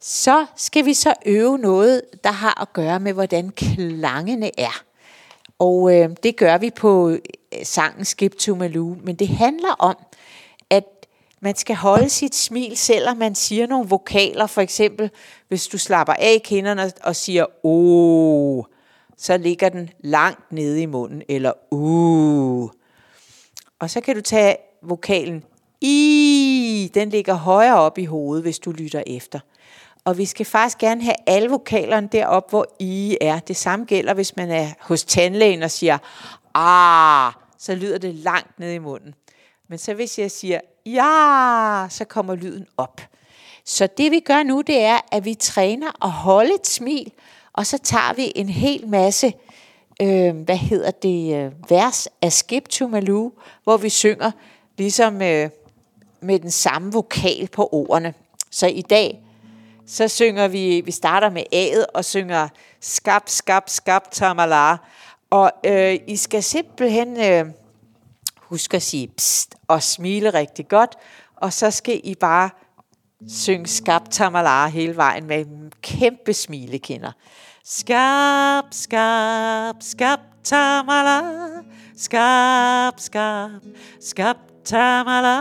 Så 0.01 0.47
skal 0.57 0.85
vi 0.85 0.95
så 0.95 1.15
øve 1.27 1.59
noget, 1.59 2.03
der 2.25 2.31
har 2.33 2.63
at 2.63 2.73
gøre 2.73 3.01
med, 3.01 3.13
hvordan 3.13 3.51
klangene 3.51 4.61
er. 4.61 4.83
Og 5.59 5.95
øh, 5.95 6.11
det 6.23 6.37
gør 6.37 6.59
vi 6.59 6.71
på 6.71 7.09
øh, 7.11 7.19
sangen 7.63 8.05
Skip 8.05 8.35
to 8.39 8.55
Malou. 8.55 8.97
Men 9.03 9.17
det 9.17 9.29
handler 9.29 9.73
om, 9.79 9.97
man 11.41 11.57
skal 11.57 11.77
holde 11.77 12.09
sit 12.09 12.35
smil, 12.35 12.77
selvom 12.77 13.17
man 13.17 13.35
siger 13.35 13.67
nogle 13.67 13.89
vokaler. 13.89 14.47
For 14.47 14.61
eksempel, 14.61 15.11
hvis 15.49 15.69
du 15.69 15.79
slapper 15.79 16.13
af 16.13 16.33
i 16.35 16.39
kinderne 16.45 16.93
og 17.03 17.17
siger, 17.17 17.47
åh, 17.67 18.65
så 19.17 19.37
ligger 19.37 19.69
den 19.69 19.91
langt 20.01 20.53
nede 20.53 20.83
i 20.83 20.87
munden, 20.87 21.23
eller 21.29 21.53
uh. 21.71 22.71
Og 23.79 23.91
så 23.91 24.01
kan 24.01 24.15
du 24.15 24.21
tage 24.21 24.57
vokalen 24.83 25.45
i, 25.81 26.91
den 26.95 27.11
ligger 27.11 27.35
højere 27.35 27.79
op 27.79 27.99
i 27.99 28.05
hovedet, 28.05 28.45
hvis 28.45 28.59
du 28.59 28.71
lytter 28.71 29.03
efter. 29.07 29.41
Og 30.05 30.19
vi 30.19 30.25
skal 30.25 30.47
faktisk 30.47 30.79
gerne 30.79 31.03
have 31.03 31.15
alle 31.27 31.49
vokalerne 31.49 32.09
derop, 32.13 32.51
hvor 32.51 32.67
i 32.79 33.19
er. 33.21 33.39
Det 33.39 33.57
samme 33.57 33.85
gælder, 33.85 34.15
hvis 34.15 34.37
man 34.37 34.51
er 34.51 34.69
hos 34.81 35.05
tandlægen 35.05 35.63
og 35.63 35.71
siger, 35.71 35.99
ah, 36.55 37.33
så 37.59 37.75
lyder 37.75 37.99
det 37.99 38.15
langt 38.15 38.59
ned 38.59 38.73
i 38.73 38.79
munden. 38.79 39.15
Men 39.69 39.79
så 39.79 39.95
hvis 39.95 40.19
jeg 40.19 40.31
siger, 40.31 40.61
ja, 40.95 41.87
så 41.91 42.05
kommer 42.05 42.35
lyden 42.35 42.67
op. 42.77 43.01
Så 43.65 43.89
det 43.99 44.11
vi 44.11 44.21
gør 44.21 44.43
nu, 44.43 44.61
det 44.61 44.81
er, 44.81 44.99
at 45.13 45.25
vi 45.25 45.35
træner 45.35 46.05
at 46.05 46.11
holde 46.11 46.55
et 46.55 46.67
smil, 46.67 47.13
og 47.53 47.67
så 47.67 47.79
tager 47.79 48.15
vi 48.15 48.33
en 48.35 48.49
hel 48.49 48.89
masse, 48.89 49.33
øh, 50.03 50.37
hvad 50.37 50.57
hedder 50.57 50.91
det, 50.91 51.35
øh, 51.35 51.71
vers 51.71 52.09
af 52.23 52.33
Skip 52.33 52.69
to 52.69 52.89
Malou, 52.89 53.33
hvor 53.65 53.77
vi 53.77 53.89
synger 53.89 54.31
ligesom 54.79 55.23
øh, 55.23 55.51
med 56.21 56.39
den 56.39 56.51
samme 56.51 56.93
vokal 56.93 57.49
på 57.53 57.69
ordene. 57.73 58.15
Så 58.51 58.67
i 58.67 58.83
dag, 58.83 59.21
så 59.87 60.09
synger 60.09 60.49
vi, 60.49 60.81
vi 60.81 60.91
starter 60.91 61.31
med 61.31 61.43
A'et 61.55 61.85
og 61.95 62.05
synger 62.05 62.49
skab, 62.81 63.23
skab, 63.27 63.63
skab, 63.67 64.03
tamala. 64.11 64.77
Og 65.31 65.53
øh, 65.67 65.99
I 66.07 66.17
skal 66.17 66.43
simpelthen 66.43 67.21
øh, 67.21 67.47
huske 68.51 68.77
at 68.77 68.83
sige 68.83 69.09
pst 69.09 69.55
og 69.69 69.83
smile 69.83 70.31
rigtig 70.31 70.69
godt, 70.69 70.97
og 71.37 71.53
så 71.53 71.71
skal 71.71 72.01
I 72.05 72.15
bare 72.15 72.51
synge 73.29 73.67
skab, 73.67 74.03
tamala 74.11 74.67
hele 74.67 74.97
vejen 74.97 75.27
med 75.27 75.71
kæmpe 75.83 76.33
smilekinder. 76.33 77.13
Skab, 77.65 78.65
skab, 78.71 79.75
skab, 79.81 80.19
tamala, 80.45 81.21
skab, 81.97 82.93
skab, 82.97 83.51
skab, 84.01 84.37
tamala, 84.65 85.41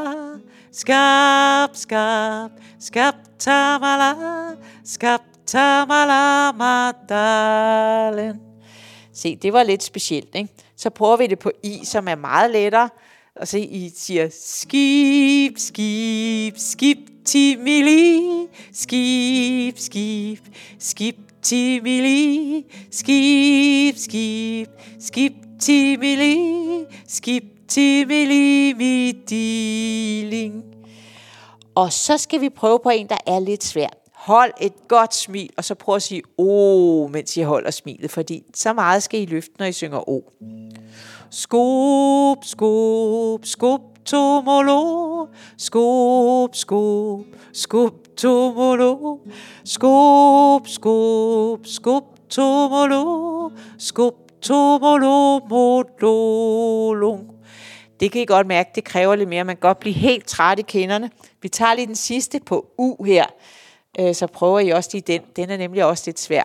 skab, 0.72 1.70
skab, 1.74 2.52
skab, 2.80 3.14
tamala, 3.40 4.14
skab, 4.86 5.22
tamala, 5.46 6.52
madalen. 6.52 8.47
Se, 9.18 9.36
det 9.36 9.54
var 9.54 9.64
lidt 9.64 9.84
specielt, 9.84 10.36
ikke? 10.36 10.50
Så 10.76 10.90
prøver 10.90 11.18
vi 11.18 11.28
det 11.28 11.40
på 11.40 11.52
I, 11.64 11.80
som 11.84 12.08
er 12.08 12.16
meget 12.16 12.52
lettere. 12.52 12.90
Og 13.36 13.48
så 13.48 13.58
I 13.58 13.92
siger 13.96 14.30
skib, 14.32 15.58
skib, 15.58 16.54
skib, 16.58 16.98
timili, 17.26 18.22
skib, 18.74 19.78
skib, 19.78 20.40
skib, 20.80 21.16
timili, 21.42 22.64
skib, 22.92 23.96
skib, 23.98 24.68
skib, 25.00 25.34
timili, 25.60 26.38
skib, 27.08 27.44
timili, 27.68 28.74
midiling. 28.74 30.64
Og 31.76 31.94
så 31.94 32.18
skal 32.18 32.42
vi 32.42 32.50
prøve 32.50 32.80
på 32.84 32.90
en, 32.90 33.08
der 33.10 33.18
er 33.26 33.40
lidt 33.40 33.64
svær. 33.64 34.07
Hold 34.28 34.52
et 34.62 34.74
godt 34.88 35.16
smil, 35.16 35.50
og 35.58 35.64
så 35.64 35.76
prøv 35.76 35.96
at 35.96 36.02
sige 36.02 36.22
O, 36.38 37.08
mens 37.08 37.38
I 37.38 37.42
holder 37.42 37.72
smilet, 37.72 38.12
fordi 38.12 38.44
så 38.54 38.74
meget 38.74 39.04
skal 39.04 39.22
I 39.22 39.26
løfte, 39.26 39.52
når 39.60 39.66
I 39.66 39.72
synger 39.72 40.10
O. 40.10 40.22
Skub, 41.30 42.46
skub, 42.46 43.46
skub, 43.46 43.82
tomolo, 44.06 45.28
skub, 45.58 46.56
skub, 46.56 47.26
skub, 47.54 47.94
tomolo, 48.18 49.18
skub, 49.66 50.68
skub, 50.68 51.66
skub, 51.66 52.04
tomolo, 52.30 53.50
skub, 53.78 54.16
tomolo, 54.42 55.40
modolung. 55.50 57.32
Det 58.00 58.12
kan 58.12 58.22
I 58.22 58.26
godt 58.26 58.48
mærke, 58.48 58.72
det 58.76 58.84
kræver 58.84 59.16
lidt 59.16 59.30
mere. 59.30 59.44
Man 59.44 59.56
kan 59.56 59.62
godt 59.62 59.80
blive 59.80 59.96
helt 59.96 60.28
træt 60.28 60.60
i 60.60 60.62
kinderne. 60.68 61.12
Vi 61.42 61.50
tager 61.50 61.74
lige 61.74 61.88
den 61.88 61.96
sidste 61.96 62.40
på 62.46 62.66
U 62.78 63.04
her. 63.04 63.26
Øh, 64.00 64.16
så 64.16 64.28
prøver 64.28 64.60
I 64.60 64.70
også 64.70 64.90
lige 64.94 65.04
den. 65.08 65.22
Den 65.36 65.50
er 65.50 65.58
nemlig 65.58 65.86
også 65.86 66.04
lidt 66.06 66.20
svær. 66.20 66.44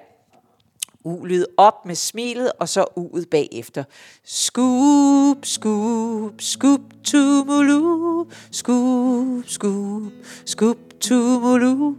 U-lyd 1.05 1.45
op 1.57 1.87
med 1.87 1.95
smilet, 1.95 2.53
og 2.59 2.69
så 2.69 2.85
u'et 2.99 3.25
bagefter. 3.31 3.85
Scoop, 4.25 5.37
scoop, 5.45 6.33
scoop, 6.41 6.81
tumulu. 7.05 8.27
Scoop, 8.51 9.45
scoop, 9.47 10.13
scoop, 10.47 10.77
tumulu. 11.01 11.95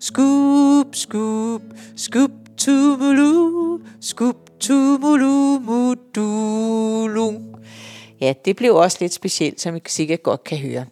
Scoop, 0.00 0.94
scoop, 0.94 1.62
scoop, 1.96 2.30
tumulu. 2.56 3.78
Scoop, 4.00 4.36
tumulu, 4.60 5.58
mudulung. 5.58 7.54
Ja, 8.20 8.34
det 8.44 8.56
blev 8.56 8.74
også 8.74 8.98
lidt 9.00 9.12
specielt, 9.12 9.60
som 9.60 9.76
I 9.76 9.80
sikkert 9.86 10.22
godt 10.22 10.44
kan 10.44 10.58
høre. 10.58 10.86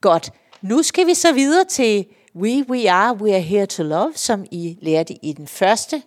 Godt. 0.00 0.32
Nu 0.62 0.82
skal 0.82 1.06
vi 1.06 1.14
så 1.14 1.32
videre 1.32 1.64
til 1.64 2.06
We, 2.36 2.64
We 2.68 2.90
Are, 2.90 3.14
We 3.14 3.34
Are 3.34 3.40
Here 3.40 3.66
to 3.66 3.82
Love, 3.82 4.12
som 4.14 4.44
I 4.50 4.78
lærte 4.80 5.14
i 5.24 5.32
den 5.32 5.48
første 5.48 6.02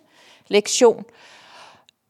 lektion. 0.48 1.04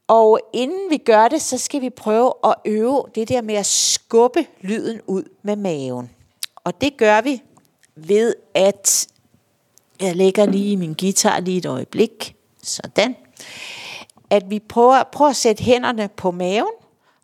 Og 0.06 0.40
inden 0.52 0.90
vi 0.90 0.96
gør 0.96 1.28
det, 1.28 1.42
så 1.42 1.58
skal 1.58 1.80
vi 1.80 1.90
prøve 1.90 2.32
at 2.44 2.54
øve 2.64 3.04
det 3.14 3.28
der 3.28 3.42
med 3.42 3.54
at 3.54 3.66
skubbe 3.66 4.46
lyden 4.60 5.00
ud 5.06 5.24
med 5.42 5.56
maven. 5.56 6.10
Og 6.56 6.80
det 6.80 6.96
gør 6.96 7.20
vi 7.20 7.42
ved 7.96 8.34
at, 8.54 9.08
jeg 10.00 10.16
lægger 10.16 10.46
lige 10.46 10.76
min 10.76 10.94
guitar 11.00 11.40
lige 11.40 11.58
et 11.58 11.66
øjeblik, 11.66 12.36
sådan, 12.62 13.16
at 14.30 14.50
vi 14.50 14.58
prøver, 14.58 15.02
prøver 15.12 15.30
at 15.30 15.36
sætte 15.36 15.64
hænderne 15.64 16.08
på 16.08 16.30
maven, 16.30 16.72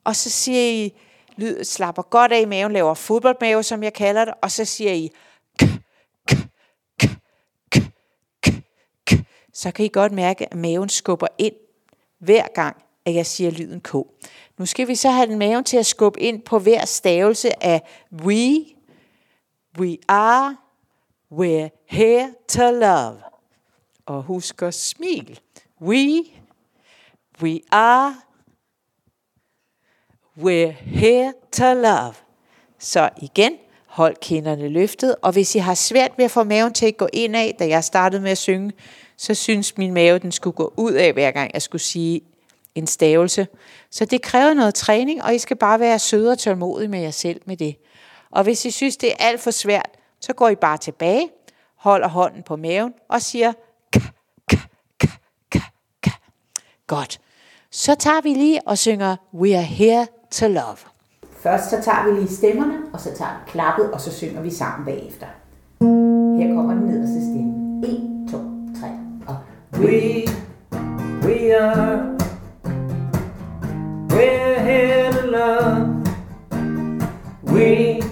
og 0.05 0.16
så 0.16 0.31
siger 0.31 0.70
I, 0.70 0.92
lyd, 1.37 1.64
slapper 1.64 2.03
godt 2.03 2.33
af 2.33 2.40
i 2.40 2.44
maven, 2.44 2.72
laver 2.72 2.94
fodboldmave, 2.94 3.62
som 3.62 3.83
jeg 3.83 3.92
kalder 3.92 4.24
det, 4.24 4.35
og 4.42 4.50
så 4.50 4.64
siger 4.64 4.92
I, 4.92 5.11
så 9.60 9.70
kan 9.70 9.84
I 9.84 9.88
godt 9.88 10.12
mærke, 10.12 10.52
at 10.52 10.56
maven 10.56 10.88
skubber 10.88 11.26
ind 11.38 11.54
hver 12.18 12.46
gang, 12.54 12.76
at 13.04 13.14
jeg 13.14 13.26
siger 13.26 13.50
lyden 13.50 13.80
K. 13.80 13.94
Nu 14.58 14.66
skal 14.66 14.88
vi 14.88 14.94
så 14.94 15.10
have 15.10 15.26
den 15.26 15.38
maven 15.38 15.64
til 15.64 15.76
at 15.76 15.86
skubbe 15.86 16.20
ind 16.20 16.42
på 16.42 16.58
hver 16.58 16.84
stavelse 16.84 17.64
af 17.64 17.82
we, 18.12 18.64
we 19.78 19.96
are, 20.08 20.56
we're 21.32 21.86
here 21.86 22.34
to 22.48 22.70
love. 22.70 23.16
Og 24.06 24.22
husk 24.22 24.62
at 24.62 24.74
smil. 24.74 25.40
We, 25.80 26.24
we 27.42 27.60
are, 27.72 28.14
We're 30.38 30.72
here 30.72 31.32
to 31.52 31.74
love. 31.74 32.14
Så 32.78 33.10
igen, 33.22 33.52
hold 33.86 34.16
kinderne 34.20 34.68
løftet, 34.68 35.16
og 35.22 35.32
hvis 35.32 35.54
I 35.54 35.58
har 35.58 35.74
svært 35.74 36.12
ved 36.16 36.24
at 36.24 36.30
få 36.30 36.44
maven 36.44 36.72
til 36.72 36.86
at 36.86 36.96
gå 36.96 37.08
ind 37.12 37.36
af, 37.36 37.56
da 37.58 37.68
jeg 37.68 37.84
startede 37.84 38.22
med 38.22 38.30
at 38.30 38.38
synge, 38.38 38.72
så 39.20 39.35
synes 39.35 39.78
min 39.78 39.94
mave, 39.94 40.18
den 40.18 40.33
skulle 40.33 40.54
gå 40.56 40.72
ud 40.76 40.92
af, 40.92 41.12
hver 41.12 41.30
gang 41.30 41.50
jeg 41.54 41.62
skulle 41.62 41.83
sige 41.83 42.20
en 42.74 42.87
stavelse. 42.87 43.46
Så 43.90 44.04
det 44.04 44.22
kræver 44.22 44.54
noget 44.54 44.74
træning, 44.74 45.22
og 45.22 45.35
I 45.35 45.38
skal 45.38 45.56
bare 45.56 45.80
være 45.80 45.98
søde 45.98 46.33
og 46.33 46.38
tålmodige 46.38 46.88
med 46.88 47.00
jer 47.00 47.11
selv 47.11 47.40
med 47.46 47.56
det. 47.56 47.76
Og 48.30 48.42
hvis 48.42 48.64
I 48.64 48.70
synes, 48.70 48.96
det 48.96 49.12
er 49.12 49.14
alt 49.18 49.40
for 49.40 49.50
svært, 49.50 49.90
så 50.20 50.33
går 50.33 50.48
I 50.48 50.54
bare 50.54 50.78
tilbage, 50.78 51.28
holder 51.76 52.09
hånden 52.09 52.42
på 52.42 52.56
maven 52.56 52.92
og 53.09 53.22
siger 53.22 53.52
k, 53.92 53.98
k, 54.48 54.56
k, 55.00 55.06
k, 55.50 55.59
k. 56.02 56.09
Godt. 56.87 57.20
Så 57.70 57.94
tager 57.94 58.20
vi 58.20 58.28
lige 58.28 58.61
og 58.66 58.78
synger 58.78 59.16
We 59.35 59.56
are 59.56 59.62
here 59.62 60.06
to 60.30 60.46
love. 60.46 60.76
Først 61.37 61.70
så 61.70 61.83
tager 61.83 62.11
vi 62.11 62.20
lige 62.20 62.37
stemmerne, 62.37 62.78
og 62.92 63.00
så 63.00 63.14
tager 63.16 63.30
vi 63.30 63.50
klappet, 63.50 63.90
og 63.90 64.00
så 64.00 64.12
synger 64.12 64.42
vi 64.42 64.50
sammen 64.50 64.85
bagefter. 64.85 65.26
Her 66.38 66.54
kommer 66.54 66.74
den 66.74 66.83
nederste 66.83 67.20
stemme. 67.20 67.87
1, 67.87 68.09
We, 69.80 70.26
we 71.24 71.52
are, 71.54 72.16
we're 74.10 74.60
here 74.62 75.12
to 75.12 75.26
love. 75.26 76.06
We, 77.42 78.02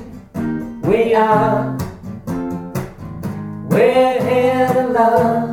we 0.82 1.14
are, 1.14 1.76
we're 3.68 4.22
here 4.22 4.68
to 4.72 4.92
love. 4.92 5.50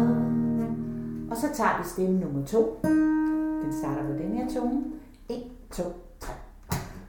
Og 1.31 1.37
så 1.37 1.47
tager 1.53 1.77
vi 1.83 1.89
stemme 1.89 2.19
nummer 2.19 2.45
2. 2.45 2.79
Den 2.83 3.73
starter 3.79 4.03
på 4.03 4.13
den 4.13 4.37
her 4.37 4.59
tone. 4.59 4.83
1, 5.29 5.43
2, 5.71 5.83
3. 6.19 6.33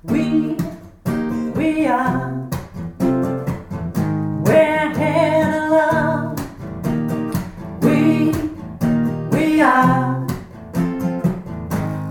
We, 0.04 0.56
we 1.56 1.86
are, 1.86 2.48
we're 4.44 4.94
here 4.98 5.52
to 5.52 5.68
love. 5.70 6.15
We 9.56 9.62
are, 9.62 10.26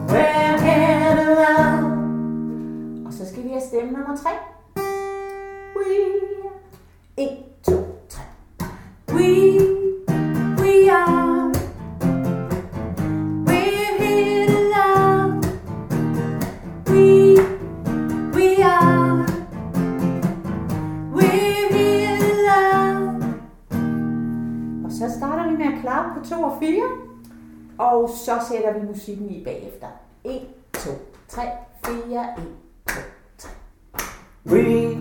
we're 0.10 0.58
here 0.66 1.16
to 1.16 1.26
love. 1.42 1.92
Og 3.06 3.14
så 3.14 3.30
skal 3.30 3.44
vi 3.44 3.50
have 3.50 3.62
stemme 3.62 3.92
nummer 3.92 4.18
tre. 4.18 4.30
We, 5.76 5.86
En, 7.18 7.45
så 28.16 28.42
sætter 28.50 28.74
vi 28.80 28.88
musikken 28.88 29.30
i 29.30 29.44
bagefter. 29.44 29.88
1, 30.24 30.42
2, 30.74 30.90
3, 31.28 31.42
4, 31.86 32.34
1, 32.38 32.44
2, 32.88 32.94
3. 33.38 33.50
We, 34.46 34.95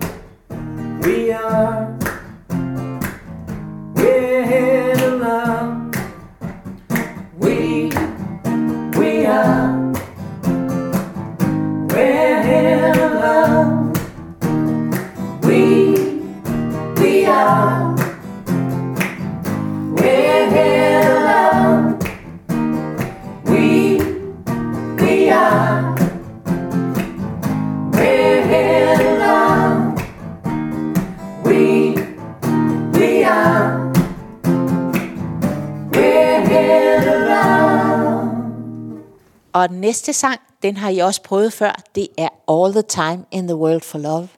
Og 39.55 39.69
den 39.69 39.81
næste 39.81 40.13
sang, 40.13 40.39
den 40.63 40.77
har 40.77 40.89
I 40.89 40.97
også 40.97 41.21
prøvet 41.23 41.53
før. 41.53 41.81
Det 41.95 42.07
er 42.17 42.29
All 42.47 42.73
the 42.73 42.81
Time 42.81 43.25
in 43.31 43.47
the 43.47 43.55
World 43.55 43.81
for 43.81 43.97
Love. 43.97 44.29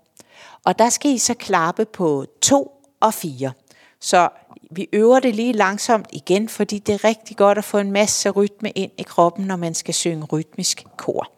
Og 0.65 0.79
der 0.79 0.89
skal 0.89 1.11
I 1.11 1.17
så 1.17 1.33
klappe 1.33 1.85
på 1.85 2.25
2 2.41 2.71
og 2.99 3.13
4. 3.13 3.51
Så 3.99 4.29
vi 4.71 4.89
øver 4.93 5.19
det 5.19 5.35
lige 5.35 5.53
langsomt 5.53 6.07
igen, 6.13 6.49
fordi 6.49 6.79
det 6.79 6.95
er 6.95 7.03
rigtig 7.03 7.37
godt 7.37 7.57
at 7.57 7.63
få 7.63 7.77
en 7.77 7.91
masse 7.91 8.29
rytme 8.29 8.69
ind 8.69 8.91
i 8.97 9.03
kroppen, 9.03 9.45
når 9.45 9.55
man 9.55 9.73
skal 9.73 9.93
synge 9.93 10.25
rytmisk 10.25 10.83
kor. 10.97 11.31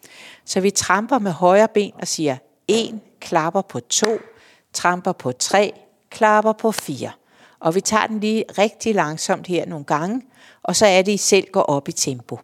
Så 0.45 0.59
vi 0.59 0.71
tramper 0.71 1.19
med 1.19 1.31
højre 1.31 1.67
ben 1.67 1.93
og 2.01 2.07
siger 2.07 2.37
1, 2.67 2.99
klapper 3.19 3.61
på 3.61 3.79
2, 3.79 4.07
tramper 4.73 5.11
på 5.11 5.31
3, 5.31 5.73
klapper 6.09 6.53
på 6.53 6.71
4. 6.71 7.11
Og 7.59 7.75
vi 7.75 7.81
tager 7.81 8.07
den 8.07 8.19
lige 8.19 8.45
rigtig 8.57 8.95
langsomt 8.95 9.47
her 9.47 9.65
nogle 9.65 9.85
gange, 9.85 10.21
og 10.63 10.75
så 10.75 10.85
er 10.85 11.01
det, 11.01 11.11
I 11.11 11.17
selv 11.17 11.47
går 11.51 11.61
op 11.61 11.87
i 11.87 11.91
tempo. 11.91 12.39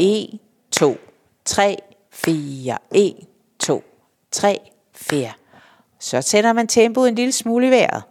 1, 0.00 0.38
2, 0.74 0.98
3, 1.44 1.76
4, 2.10 2.78
1, 2.94 3.26
2, 3.58 3.82
3, 4.30 4.58
4. 4.94 5.32
Så 5.98 6.22
sætter 6.22 6.52
man 6.52 6.68
tempoet 6.68 7.08
en 7.08 7.14
lille 7.14 7.32
smule 7.32 7.66
i 7.66 7.70
vejret. 7.70 8.02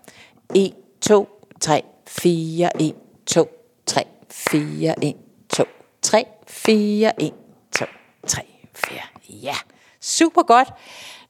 1, 0.56 0.74
2, 1.02 1.28
3, 1.62 1.84
4, 2.08 2.82
1, 2.82 2.96
2, 3.26 3.48
3, 3.86 4.04
4, 4.30 5.04
1, 5.04 5.16
2, 5.50 5.64
3, 6.02 6.26
4, 6.48 7.22
1, 7.22 7.34
2, 7.72 7.86
3, 8.28 8.42
4. 8.76 9.00
Ja, 9.30 9.56
super 10.02 10.44
godt. 10.44 10.74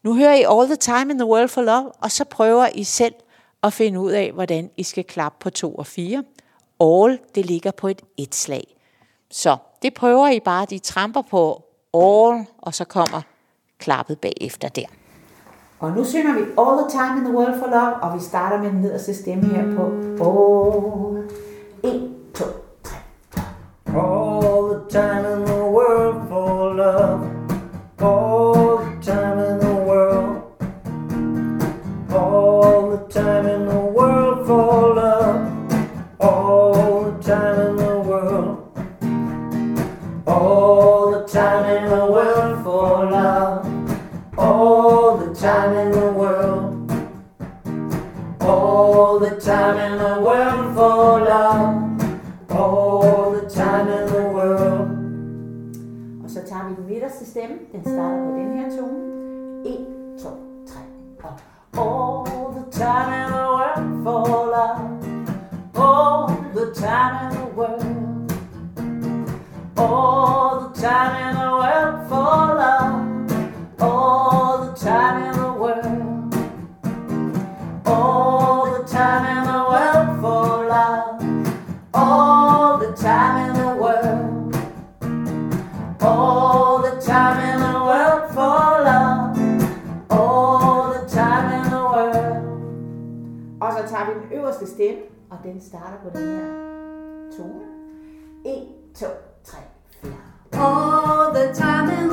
Nu 0.03 0.15
hører 0.15 0.33
I 0.33 0.43
All 0.49 0.67
the 0.67 0.75
Time 0.75 1.11
in 1.11 1.17
the 1.17 1.27
World 1.27 1.49
for 1.49 1.61
Love, 1.61 1.91
og 1.91 2.11
så 2.11 2.23
prøver 2.23 2.67
I 2.75 2.83
selv 2.83 3.13
at 3.63 3.73
finde 3.73 3.99
ud 3.99 4.11
af, 4.11 4.31
hvordan 4.31 4.69
I 4.77 4.83
skal 4.83 5.03
klappe 5.03 5.37
på 5.39 5.49
2 5.49 5.75
og 5.75 5.87
4. 5.87 6.23
All, 6.79 7.19
det 7.35 7.45
ligger 7.45 7.71
på 7.71 7.87
et 7.87 8.01
et 8.17 8.35
slag. 8.35 8.75
Så 9.31 9.57
det 9.83 9.93
prøver 9.93 10.27
I 10.27 10.39
bare. 10.39 10.65
De 10.65 10.79
tramper 10.79 11.21
på 11.21 11.63
all, 11.93 12.45
og 12.57 12.73
så 12.73 12.85
kommer 12.85 13.21
klappet 13.79 14.19
bagefter 14.19 14.69
der. 14.69 14.85
Og 15.79 15.91
nu 15.91 16.03
synger 16.03 16.33
vi 16.33 16.39
All 16.39 16.77
the 16.81 16.89
Time 16.89 17.17
in 17.17 17.25
the 17.25 17.33
World 17.33 17.59
for 17.59 17.67
Love, 17.67 17.93
og 17.93 18.17
vi 18.17 18.23
starter 18.23 18.61
med 18.61 18.71
den 18.71 18.81
nederste 18.81 19.13
stemme 19.13 19.45
her 19.45 19.75
på 19.75 19.83
All. 20.23 21.23
1, 21.83 22.15
2, 22.35 22.43
Og 93.63 93.73
så 93.73 93.87
tager 93.89 94.05
vi 94.05 94.11
den 94.19 94.37
øverste 94.37 94.67
stemme, 94.67 95.01
og 95.29 95.37
den 95.43 95.61
starter 95.61 95.97
på 96.03 96.09
den 96.17 96.27
her 96.27 96.47
tone. 97.37 97.65
1, 98.45 98.67
2, 98.95 99.05
3, 99.43 99.57
4. 100.01 100.11
All 100.53 101.35
the 101.35 101.53
time 101.53 102.03
in 102.03 102.12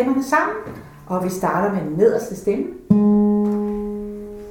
stemmerne 0.00 0.24
sammen, 0.24 0.56
og 1.06 1.24
vi 1.24 1.28
starter 1.28 1.72
med 1.72 1.80
den 1.80 1.92
nederste 1.96 2.36
stemme. 2.36 2.66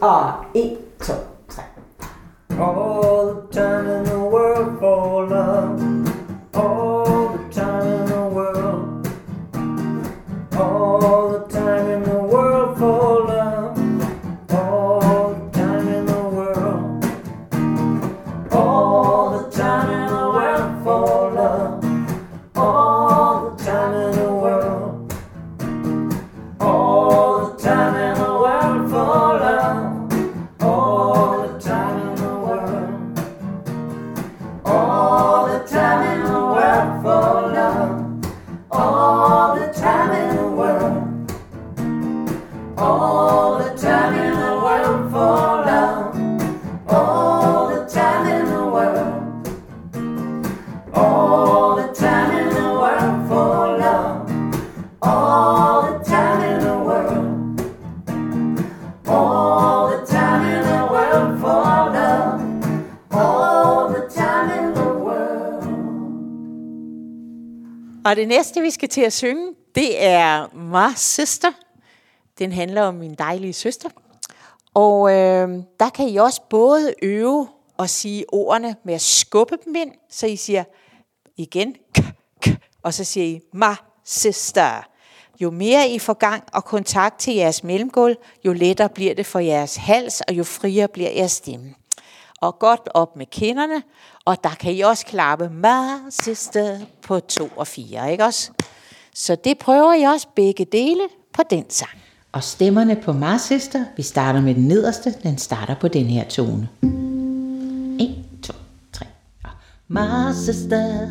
Og 0.01 0.31
1, 0.53 0.77
2, 0.99 1.13
3. 1.49 1.61
All 2.49 3.35
the 3.35 3.51
time 3.51 4.08
det 68.19 68.27
næste, 68.27 68.61
vi 68.61 68.69
skal 68.69 68.89
til 68.89 69.01
at 69.01 69.13
synge, 69.13 69.53
det 69.75 70.03
er 70.03 70.47
My 70.55 70.93
Sister. 70.95 71.51
Den 72.39 72.51
handler 72.51 72.81
om 72.81 72.95
min 72.95 73.15
dejlige 73.15 73.53
søster. 73.53 73.89
Og 74.73 75.11
øh, 75.11 75.49
der 75.79 75.89
kan 75.89 76.09
I 76.09 76.17
også 76.17 76.41
både 76.49 76.93
øve 77.01 77.47
og 77.77 77.89
sige 77.89 78.25
ordene 78.33 78.75
med 78.85 78.93
at 78.93 79.01
skubbe 79.01 79.57
dem 79.65 79.75
ind, 79.75 79.91
så 80.09 80.27
I 80.27 80.35
siger 80.35 80.63
igen, 81.37 81.75
k, 81.93 81.99
k, 82.41 82.49
og 82.83 82.93
så 82.93 83.03
siger 83.03 83.25
I, 83.25 83.41
my 83.53 83.73
sister. 84.05 84.87
Jo 85.39 85.51
mere 85.51 85.89
I 85.89 85.99
får 85.99 86.13
gang 86.13 86.43
og 86.53 86.65
kontakt 86.65 87.19
til 87.19 87.35
jeres 87.35 87.63
mellemgulv, 87.63 88.15
jo 88.45 88.53
lettere 88.53 88.89
bliver 88.89 89.15
det 89.15 89.25
for 89.25 89.39
jeres 89.39 89.75
hals, 89.75 90.21
og 90.21 90.33
jo 90.33 90.43
friere 90.43 90.87
bliver 90.87 91.11
jeres 91.11 91.31
stemme. 91.31 91.75
Og 92.41 92.59
godt 92.59 92.89
op 92.93 93.15
med 93.15 93.25
kinderne, 93.25 93.83
og 94.25 94.43
der 94.43 94.49
kan 94.49 94.73
I 94.73 94.81
også 94.81 95.05
klappe 95.05 95.49
meget 95.49 96.01
sidste 96.09 96.87
på 97.01 97.19
to 97.19 97.49
og 97.55 97.67
fire, 97.67 98.11
ikke 98.11 98.23
også? 98.23 98.51
Så 99.15 99.35
det 99.43 99.57
prøver 99.57 99.93
I 99.93 100.03
også 100.03 100.27
begge 100.35 100.65
dele 100.65 101.01
på 101.33 101.41
den 101.49 101.69
sang. 101.69 101.99
Og 102.31 102.43
stemmerne 102.43 102.95
på 102.95 103.13
Marsister, 103.13 103.85
vi 103.97 104.03
starter 104.03 104.41
med 104.41 104.55
den 104.55 104.67
nederste, 104.67 105.13
den 105.23 105.37
starter 105.37 105.75
på 105.75 105.87
den 105.87 106.05
her 106.05 106.27
tone. 106.27 106.69
1, 107.99 108.25
2, 108.43 108.53
3. 108.93 109.05
Marsister, 109.87 111.07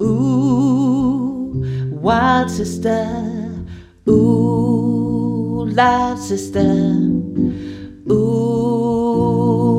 ooh, 0.00 1.56
wild 2.04 2.48
sister, 2.48 3.06
ooh, 4.06 5.68
love 5.68 6.18
sister, 6.18 6.74
ooh. 8.10 9.71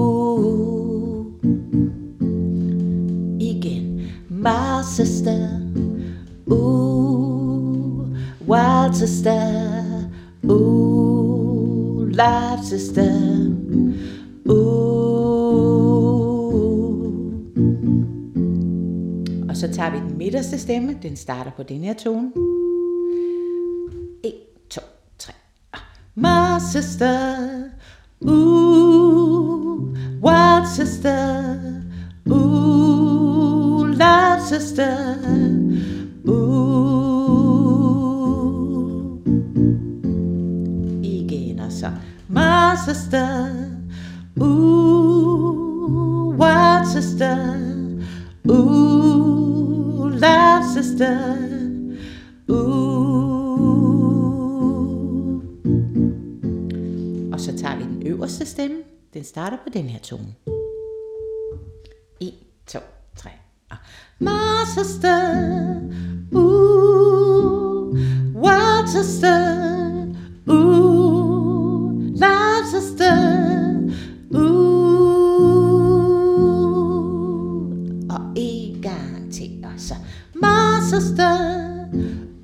My 4.43 4.81
sister, 4.83 5.61
ooh, 6.51 8.05
wild 8.45 8.93
sister, 8.93 10.09
ooh, 10.43 12.05
live 12.05 12.63
sister, 12.63 13.11
ooh. 14.49 15.23
Og 19.49 19.57
så 19.57 19.67
tager 19.73 19.91
vi 19.91 19.97
den 19.97 20.17
midterste 20.17 20.59
stemme. 20.59 20.97
Den 21.01 21.15
starter 21.15 21.51
på 21.51 21.63
den 21.63 21.83
her 21.83 21.93
tone. 21.93 22.31
1, 24.23 24.33
2, 24.69 24.81
3. 25.19 25.33
My 26.15 26.59
sister, 26.73 27.49
ooh, 28.21 29.95
wild 30.21 30.67
sister, 30.75 31.55
ooh, 32.31 33.02
love 34.03 34.41
sister, 34.41 35.17
ooh. 36.27 37.23
Uh. 39.15 41.03
Igen 41.03 41.59
altså. 41.59 41.87
og 41.87 41.91
så. 41.91 41.99
My 42.29 42.75
sister, 42.85 43.49
ooh, 44.41 44.47
uh. 45.89 46.39
wild 46.39 46.85
sister, 46.93 47.37
ooh, 48.49 50.05
uh. 50.05 50.11
love 50.11 50.63
sister, 50.73 51.17
ooh. 52.49 52.93
Og 57.33 57.39
så 57.39 57.57
tager 57.57 57.77
vi 57.77 57.83
den 57.83 58.07
øverste 58.07 58.45
stemme. 58.45 58.77
Den 59.13 59.23
starter 59.23 59.57
på 59.57 59.69
den 59.73 59.85
her 59.85 59.99
tone. 59.99 60.35
1, 62.21 62.33
2, 62.67 62.79
My 64.19 64.63
sister, 64.67 65.81
ooh, 66.35 67.93
wild 68.33 68.87
sister, 68.87 70.07
ooh, 70.49 72.13
love 72.15 72.65
sister, 72.65 73.91
ooh. 74.35 74.53
Og 78.09 78.21
en 78.35 78.81
gang 78.81 79.33
til, 79.33 79.51
og 79.63 79.71
så 79.77 79.95
my 80.35 80.81
sister, 80.89 81.37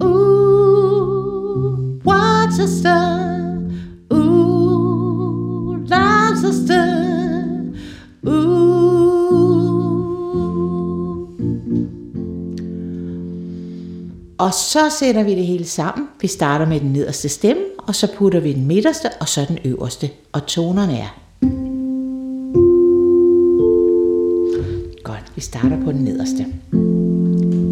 ooh, 0.03 1.77
wild 2.05 2.51
sister, 2.51 3.38
Og 14.39 14.54
så 14.54 14.80
sætter 14.99 15.23
vi 15.23 15.36
det 15.36 15.45
hele 15.45 15.65
sammen. 15.65 16.08
Vi 16.21 16.28
starter 16.28 16.65
med 16.65 16.80
den 16.80 16.93
nederste 16.93 17.30
stemme, 17.30 17.62
og 17.78 17.95
så 17.95 18.08
putter 18.17 18.39
vi 18.39 18.54
den 18.54 18.67
midterste, 18.67 19.10
og 19.19 19.28
så 19.30 19.45
den 19.47 19.58
øverste. 19.65 20.10
Og 20.32 20.45
tonerne 20.45 20.97
er. 20.97 21.19
Godt, 25.04 25.32
vi 25.36 25.41
starter 25.41 25.84
på 25.84 25.91
den 25.91 26.04
nederste. 26.04 26.45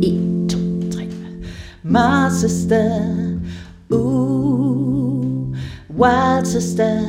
1, 0.04 0.50
2, 0.50 0.58
3. 0.92 1.08
My 1.84 2.30
sister, 2.42 3.02
ooh, 3.92 5.56
wild 6.00 6.46
sister, 6.46 7.02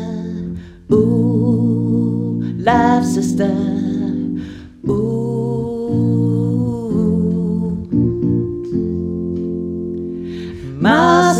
ooh, 0.91 2.43
live 2.43 3.05
sister, 3.15 3.51
ooh. 4.89 5.38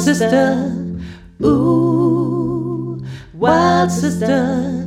Sister, 0.09 0.73
ooh, 1.45 2.99
wild 3.35 3.91
sister, 3.91 4.87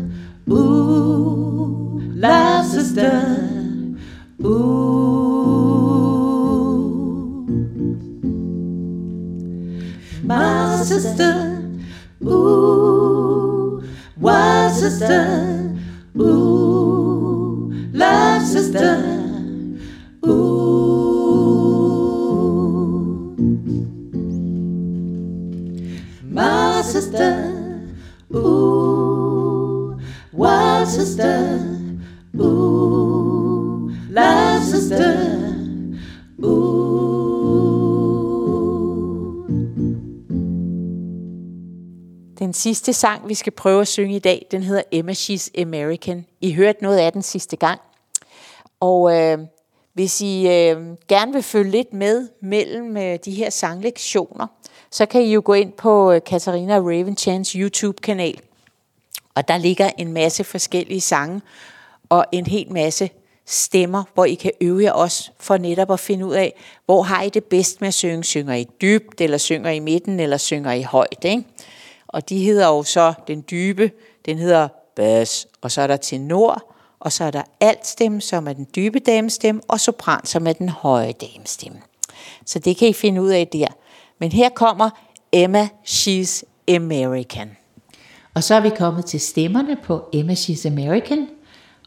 ooh, 0.50 2.02
live 2.16 2.66
sister, 2.66 3.96
ooh. 4.44 4.66
My 10.24 10.82
sister, 10.84 11.62
ooh, 12.26 13.84
wild 14.18 14.74
sister, 14.74 15.78
ooh, 16.20 17.72
live 17.94 18.42
sister, 18.42 18.98
ooh. 20.26 20.71
My 26.42 26.82
sister, 26.84 27.34
ooh, 28.36 30.00
wild 30.34 30.88
sister, 30.88 31.60
ooh, 32.40 33.92
live 34.10 34.64
sister, 34.64 35.18
ooh. 36.44 36.72
Den 42.40 42.54
sidste 42.54 42.94
sang, 42.94 43.28
vi 43.28 43.34
skal 43.34 43.52
prøve 43.52 43.82
at 43.82 43.88
synge 43.88 44.16
i 44.16 44.20
dag, 44.20 44.48
den 44.52 44.64
hedder 44.64 44.84
Emma 44.92 45.12
She's 45.12 45.62
American. 45.62 46.26
I 46.42 46.54
hørte 46.54 46.84
noget 46.84 46.98
af 46.98 47.14
den 47.14 47.22
sidste 47.22 47.56
gang. 47.56 47.80
Og 48.80 49.18
øh, 49.18 49.38
hvis 49.94 50.22
I 50.22 50.48
øh, 50.48 50.78
gerne 51.08 51.34
vil 51.34 51.44
følge 51.44 51.72
lidt 51.72 51.94
med 51.94 52.28
mellem 52.42 52.98
øh, 52.98 53.20
de 53.26 53.32
her 53.32 53.50
sanglektioner, 53.50 54.48
så 54.92 55.06
kan 55.06 55.22
I 55.22 55.34
jo 55.34 55.42
gå 55.46 55.54
ind 55.54 55.72
på 55.72 56.12
øh, 56.12 56.22
Katarina 56.26 56.76
Ravenchans 56.76 57.50
YouTube-kanal. 57.50 58.40
Og 59.36 59.48
der 59.48 59.58
ligger 59.58 59.92
en 59.98 60.14
masse 60.14 60.44
forskellige 60.44 61.02
sange 61.02 61.42
og 62.10 62.26
en 62.32 62.46
hel 62.46 62.72
masse 62.72 63.10
stemmer, 63.46 64.04
hvor 64.14 64.26
I 64.26 64.34
kan 64.34 64.52
øve 64.62 64.84
jer 64.84 64.92
også 64.92 65.32
for 65.40 65.58
netop 65.58 65.92
at 65.92 66.00
finde 66.00 66.26
ud 66.26 66.34
af, 66.34 66.54
hvor 66.86 67.02
har 67.02 67.24
I 67.24 67.30
det 67.30 67.44
bedst 67.44 67.82
med 67.82 67.88
at 67.88 67.94
synge. 67.94 68.24
Synger 68.24 68.54
I 68.54 68.68
dybt, 68.82 69.22
eller 69.22 69.38
synger 69.38 69.72
I 69.72 69.80
midten, 69.80 70.20
eller 70.20 70.38
synger 70.38 70.72
I 70.72 70.82
højt. 70.82 71.24
Ikke? 71.24 71.44
Og 72.08 72.30
de 72.30 72.44
hedder 72.44 72.68
jo 72.68 72.84
så 72.84 73.14
den 73.28 73.46
dybe, 73.52 73.92
den 74.26 74.38
hedder 74.38 74.68
bas, 74.96 75.48
og 75.62 75.72
så 75.72 75.82
er 75.82 75.88
der 75.88 75.98
tenor, 75.98 76.74
og 77.00 77.12
så 77.12 77.24
er 77.24 77.32
der 77.32 77.44
altstemme, 77.60 78.22
som 78.22 78.48
er 78.48 78.54
den 78.54 78.68
dybe 78.76 79.00
damestemme, 79.00 79.62
og 79.68 79.80
sopran, 79.80 80.26
som 80.26 80.48
er 80.48 80.54
den 80.54 80.70
høje 80.70 81.12
damestemme. 81.12 81.82
Så 82.46 82.60
det 82.60 82.78
kan 82.78 82.88
I 82.88 82.94
finde 82.94 83.22
ud 83.22 83.30
af 83.30 83.48
der. 83.48 83.68
Men 84.22 84.32
her 84.32 84.50
kommer 84.50 84.90
Emma 85.32 85.70
She's 85.88 86.44
American. 86.76 87.50
Og 88.34 88.44
så 88.44 88.56
er 88.56 88.60
vi 88.60 88.70
kommet 88.78 89.06
til 89.06 89.20
stemmerne 89.20 89.78
på 89.84 90.10
Emma 90.14 90.34
She's 90.34 90.68
American. 90.68 91.28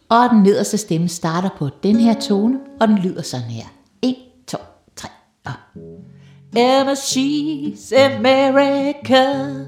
Og 0.09 0.31
den 0.31 0.43
nederste 0.43 0.79
stemme 0.79 1.09
starter 1.09 1.49
på 1.59 1.69
den 1.83 1.97
her 1.97 2.21
tone, 2.21 2.59
og 2.81 2.89
den 2.89 2.99
lyder 2.99 3.23
sådan 3.23 3.47
her. 3.47 3.65
1, 4.03 4.17
2, 4.47 4.59
3, 4.97 5.09
og... 5.45 5.53
Emma 6.57 6.95
She's 6.95 7.95
American. 7.97 9.67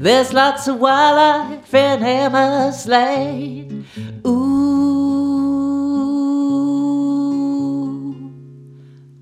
There's 0.00 0.32
lots 0.32 0.68
of 0.68 0.76
wildlife 0.80 1.74
in 1.74 2.02
Emma's 2.02 2.88
lane. 2.88 3.84
Ooh. 4.24 4.68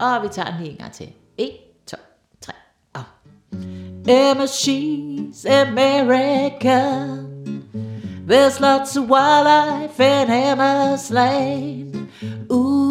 Og 0.01 0.23
vi 0.23 0.29
tager 0.33 0.51
den 0.51 0.61
lige 0.61 0.71
en 0.71 0.77
gang 0.77 0.93
til. 0.93 1.09
1, 1.39 1.51
Emma, 4.09 4.47
she's 4.47 5.45
America. 5.45 7.27
There's 8.27 8.61
lots 8.61 8.97
of 8.97 9.09
wildlife 9.09 10.01
in 10.01 10.31
Emma's 10.31 11.11
lane. 11.11 12.09
Ooh. 12.53 12.87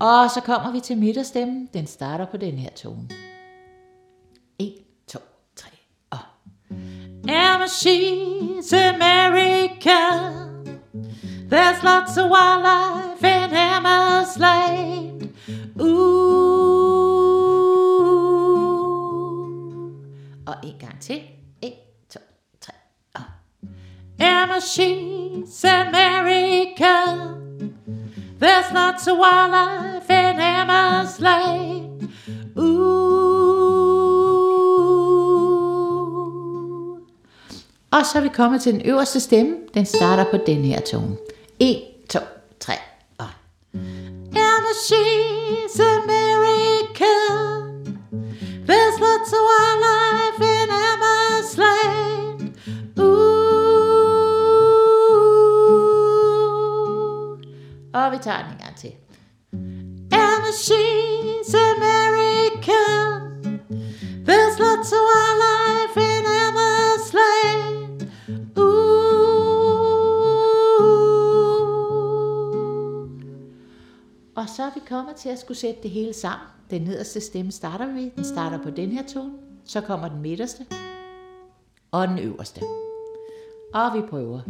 Og 0.00 0.30
så 0.30 0.40
kommer 0.40 0.72
vi 0.72 0.80
til 0.80 0.98
midterstemmen. 0.98 1.68
Den 1.74 1.86
starter 1.86 2.26
på 2.26 2.36
den 2.36 2.58
her 2.58 2.70
tone. 2.70 3.08
1, 4.58 4.74
2, 5.06 5.18
3, 5.56 5.68
og... 6.10 6.18
Emma, 7.28 7.66
she's 7.66 8.72
America. 8.72 10.00
There's 11.50 11.82
lots 11.82 12.16
of 12.16 12.30
wildlife 12.30 13.24
in 13.24 13.50
Emma's 13.50 14.38
lane. 14.38 15.29
Ooh. 15.82 16.20
Og 20.46 20.54
en 20.64 20.74
gang 20.80 21.00
til. 21.00 21.22
1, 21.62 21.72
2, 22.10 22.20
3, 22.60 22.72
og... 23.14 23.22
Emma, 24.18 24.60
she's 24.60 25.64
America. 25.64 26.94
There's 28.40 28.72
lots 28.74 29.06
of 29.08 29.18
wildlife 29.18 30.10
in 30.10 30.38
Emma's 30.38 31.20
lane. 31.20 32.08
Ooh. 32.58 33.20
Og 37.90 38.06
så 38.06 38.18
er 38.18 38.22
vi 38.22 38.28
kommet 38.28 38.62
til 38.62 38.72
den 38.72 38.82
øverste 38.84 39.20
stemme. 39.20 39.56
Den 39.74 39.86
starter 39.86 40.24
på 40.30 40.36
den 40.46 40.64
her 40.64 40.80
tone. 40.80 41.16
1, 41.58 41.82
2, 42.08 42.18
3, 42.60 42.72
og... 43.18 43.26
Emma, 43.74 44.72
she's 44.88 45.39
Lots 49.20 49.32
of 49.32 49.40
wildlife 49.50 50.40
in 50.40 50.68
lane. 51.58 52.54
Ooh. 52.98 53.10
Og 57.94 58.12
vi 58.12 58.18
tager 58.22 58.42
den 58.42 58.52
en 58.52 58.58
gang 58.58 58.76
til. 58.76 58.92
Emma, 60.12 60.52
she's 60.66 61.54
American. 61.74 63.20
There's 64.26 64.58
lots 64.58 64.92
of 64.92 65.02
wildlife 65.10 65.96
in 65.96 66.09
Vi 74.74 74.80
kommer 74.88 75.12
til 75.12 75.28
at 75.28 75.38
skulle 75.38 75.58
sætte 75.58 75.82
det 75.82 75.90
hele 75.90 76.12
sammen. 76.12 76.46
Den 76.70 76.82
nederste 76.82 77.20
stemme 77.20 77.52
starter 77.52 77.92
vi. 77.92 78.12
Den 78.16 78.24
starter 78.24 78.58
på 78.62 78.70
den 78.70 78.90
her 78.90 79.02
tone. 79.02 79.32
Så 79.64 79.80
kommer 79.80 80.08
den 80.08 80.22
midterste. 80.22 80.66
Og 81.90 82.08
den 82.08 82.18
øverste. 82.18 82.60
Og 83.74 83.94
vi 83.94 84.00
prøver. 84.10 84.40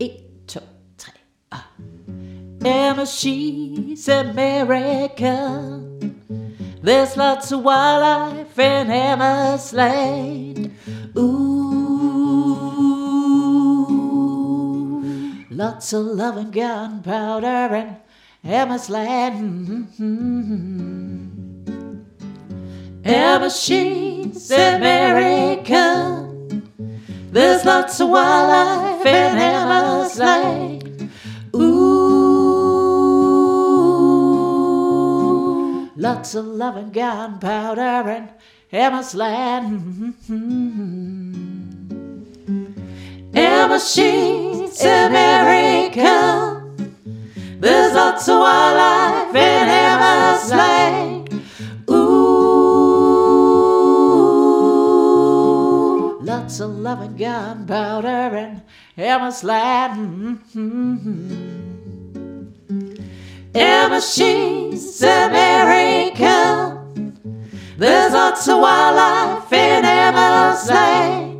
1, 0.00 0.10
2, 0.48 0.60
3, 0.98 1.12
og... 1.50 1.58
Emma, 2.64 3.04
she's 3.04 4.08
American. 4.08 5.82
There's 6.84 7.16
lots 7.16 7.52
of 7.52 7.64
wildlife 7.64 8.58
in 8.58 8.90
Emma's 8.90 9.72
land. 9.72 10.70
Ooh, 11.16 11.62
lots 15.50 15.92
of 15.92 16.06
love 16.06 16.36
and 16.36 16.52
gunpowder 16.52 17.74
and 17.74 18.01
Emma's 18.44 18.90
land. 18.90 19.88
Emma, 23.04 23.48
she's 23.50 24.50
American. 24.50 25.92
There's 27.30 27.64
lots 27.64 28.00
of 28.00 28.08
wildlife 28.08 29.06
in 29.06 29.38
Emma's 29.38 30.18
land. 30.18 31.10
Ooh, 31.54 32.02
lots 35.96 36.34
of 36.34 36.44
love 36.44 36.76
and 36.76 36.92
gunpowder 36.92 38.10
in 38.10 38.28
Emma's 38.72 39.14
land. 39.14 40.14
Emma, 43.34 43.78
she's 43.78 44.82
American. 44.82 46.61
There's 47.62 47.94
lots 47.94 48.28
of 48.28 48.40
wildlife 48.40 49.36
in 49.36 49.68
Emma's 49.68 50.50
Lake. 50.50 51.30
Ooh, 51.88 52.08
lots 56.22 56.58
of 56.58 56.70
love 56.70 57.02
and 57.02 57.16
gunpowder 57.16 58.36
in 58.36 58.62
Emma's 58.96 59.44
land. 59.44 60.40
Emma, 63.54 64.00
she's 64.00 65.00
American. 65.00 66.26
There's 67.78 68.12
lots 68.12 68.48
of 68.48 68.58
wildlife 68.58 69.52
in 69.52 69.84
Emma's 69.84 70.68
lane. 70.68 71.31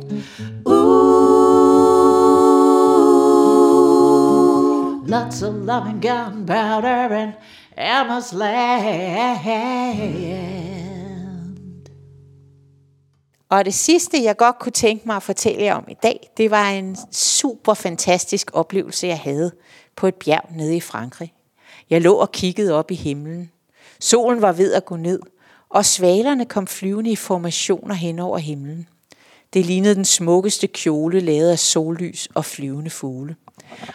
Lots 5.13 5.43
of 5.43 5.53
love 5.53 5.87
and 5.87 6.01
gunpowder 6.01 7.09
and 7.11 7.33
Emma's 7.77 8.35
land. 8.35 9.83
Og 13.49 13.65
det 13.65 13.73
sidste, 13.73 14.23
jeg 14.23 14.37
godt 14.37 14.59
kunne 14.59 14.71
tænke 14.71 15.03
mig 15.05 15.15
at 15.15 15.23
fortælle 15.23 15.63
jer 15.63 15.75
om 15.75 15.85
i 15.89 15.95
dag, 16.03 16.29
det 16.37 16.51
var 16.51 16.69
en 16.69 16.97
super 17.11 17.73
fantastisk 17.73 18.51
oplevelse, 18.53 19.07
jeg 19.07 19.19
havde 19.19 19.51
på 19.95 20.07
et 20.07 20.15
bjerg 20.15 20.45
nede 20.55 20.75
i 20.75 20.81
Frankrig. 20.81 21.33
Jeg 21.89 22.01
lå 22.01 22.13
og 22.13 22.31
kiggede 22.31 22.73
op 22.73 22.91
i 22.91 22.95
himlen. 22.95 23.51
Solen 23.99 24.41
var 24.41 24.51
ved 24.51 24.73
at 24.73 24.85
gå 24.85 24.95
ned, 24.95 25.19
og 25.69 25.85
svalerne 25.85 26.45
kom 26.45 26.67
flyvende 26.67 27.11
i 27.11 27.15
formationer 27.15 27.95
hen 27.95 28.19
over 28.19 28.37
himlen. 28.37 28.87
Det 29.53 29.65
lignede 29.65 29.95
den 29.95 30.05
smukkeste 30.05 30.67
kjole 30.67 31.19
lavet 31.19 31.49
af 31.49 31.59
sollys 31.59 32.29
og 32.35 32.45
flyvende 32.45 32.89
fugle. 32.89 33.35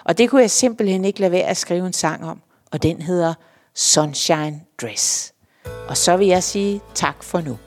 Og 0.04 0.18
det 0.18 0.30
kunne 0.30 0.40
jeg 0.40 0.50
simpelthen 0.50 1.04
ikke 1.04 1.20
lade 1.20 1.32
være 1.32 1.46
at 1.46 1.56
skrive 1.56 1.86
en 1.86 1.92
sang 1.92 2.24
om, 2.24 2.40
og 2.72 2.82
den 2.82 3.02
hedder 3.02 3.34
Sunshine 3.74 4.60
Dress. 4.82 5.32
Og 5.88 5.96
så 5.96 6.16
vil 6.16 6.26
jeg 6.26 6.42
sige 6.42 6.80
tak 6.94 7.22
for 7.22 7.40
nu. 7.40 7.58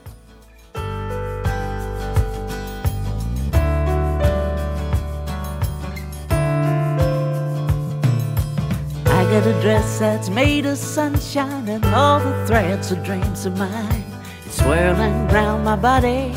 I 9.06 9.24
got 9.24 9.46
a 9.46 9.62
dress 9.62 10.00
that's 10.00 10.30
made 10.30 10.66
of 10.66 10.78
sunshine 10.78 11.68
and 11.68 11.84
all 11.84 12.20
the 12.20 12.46
threads 12.46 12.92
are 12.92 13.04
dreams 13.04 13.46
of 13.46 13.52
mine. 13.58 14.04
It's 14.46 14.56
swirling 14.56 15.28
round 15.28 15.64
my 15.64 15.76
body 15.76 16.34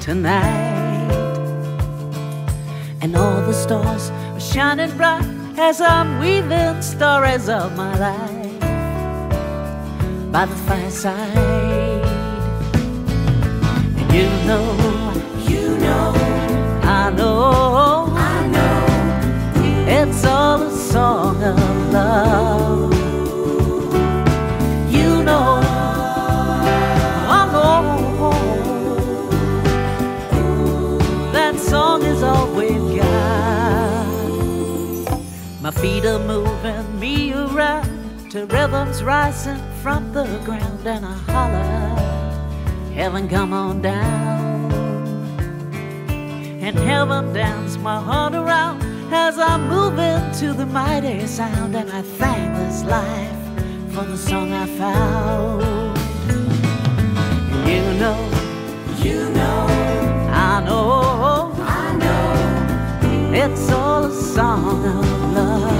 tonight. 0.00 0.68
And 3.02 3.16
all 3.16 3.42
the 3.42 3.54
stars 3.54 4.10
are 4.38 4.40
shining 4.40 4.96
bright 4.96 5.24
as 5.58 5.80
I'm 5.80 6.20
weaving 6.20 6.80
stories 6.80 7.48
of 7.48 7.76
my 7.76 7.92
life 7.98 8.60
by 10.30 10.46
the 10.46 10.54
fireside. 10.66 11.36
And 13.98 14.12
you 14.14 14.28
know, 14.46 14.66
you 15.48 15.76
know, 15.78 16.12
I 16.84 17.10
know, 17.10 18.06
I 18.16 18.46
know. 18.54 18.80
It's 19.88 20.24
all 20.24 20.62
a 20.62 20.70
song 20.70 21.42
of 21.42 21.58
love. 21.92 22.97
Feet 35.80 36.04
are 36.04 36.18
moving 36.18 36.98
me 36.98 37.32
around 37.32 38.30
to 38.32 38.46
rhythms 38.46 39.02
rising 39.04 39.60
from 39.80 40.12
the 40.12 40.24
ground, 40.44 40.84
and 40.84 41.06
I 41.06 41.14
holler, 41.30 42.92
Heaven, 42.94 43.28
come 43.28 43.52
on 43.52 43.80
down. 43.80 44.72
And 46.60 46.76
heaven 46.76 47.32
dance 47.32 47.76
my 47.78 48.00
heart 48.00 48.34
around 48.34 48.82
as 49.12 49.38
I 49.38 49.56
move 49.56 49.98
into 49.98 50.52
the 50.52 50.66
mighty 50.66 51.26
sound, 51.26 51.76
and 51.76 51.88
I 51.90 52.02
thank 52.02 52.56
this 52.56 52.82
life 52.82 53.94
for 53.94 54.04
the 54.04 54.16
song 54.16 54.52
I 54.52 54.66
found. 54.66 55.96
You 57.68 57.82
know, 58.00 58.20
you 58.98 59.30
know, 59.30 59.66
I 60.32 60.62
know, 60.64 61.37
it's 63.40 63.70
all 63.70 64.04
a 64.04 64.12
song 64.12 64.84
of 64.84 65.32
love. 65.32 65.77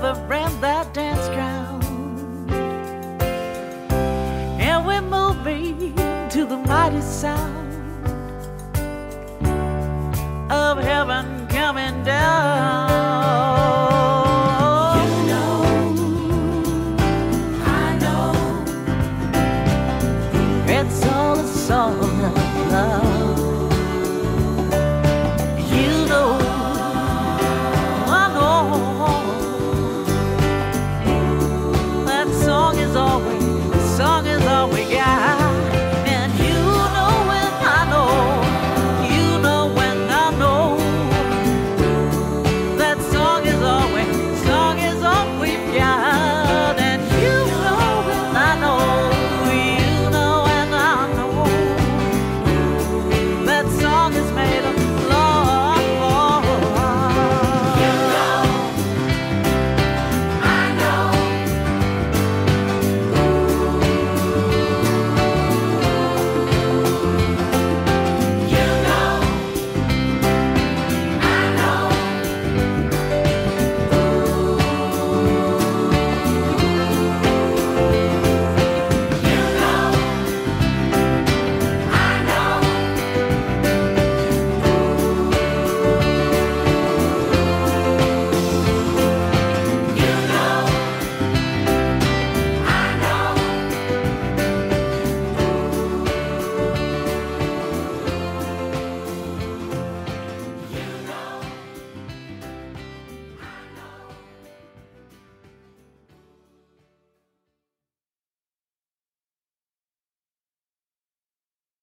Covering 0.00 0.60
that 0.62 0.94
dance 0.94 1.28
ground, 1.28 1.84
and 4.58 4.86
we're 4.86 5.02
moving 5.02 5.94
to 6.30 6.46
the 6.46 6.56
mighty 6.56 7.02
sound 7.02 7.68
of 10.50 10.78
heaven 10.78 11.46
coming 11.48 12.02
down. 12.02 13.09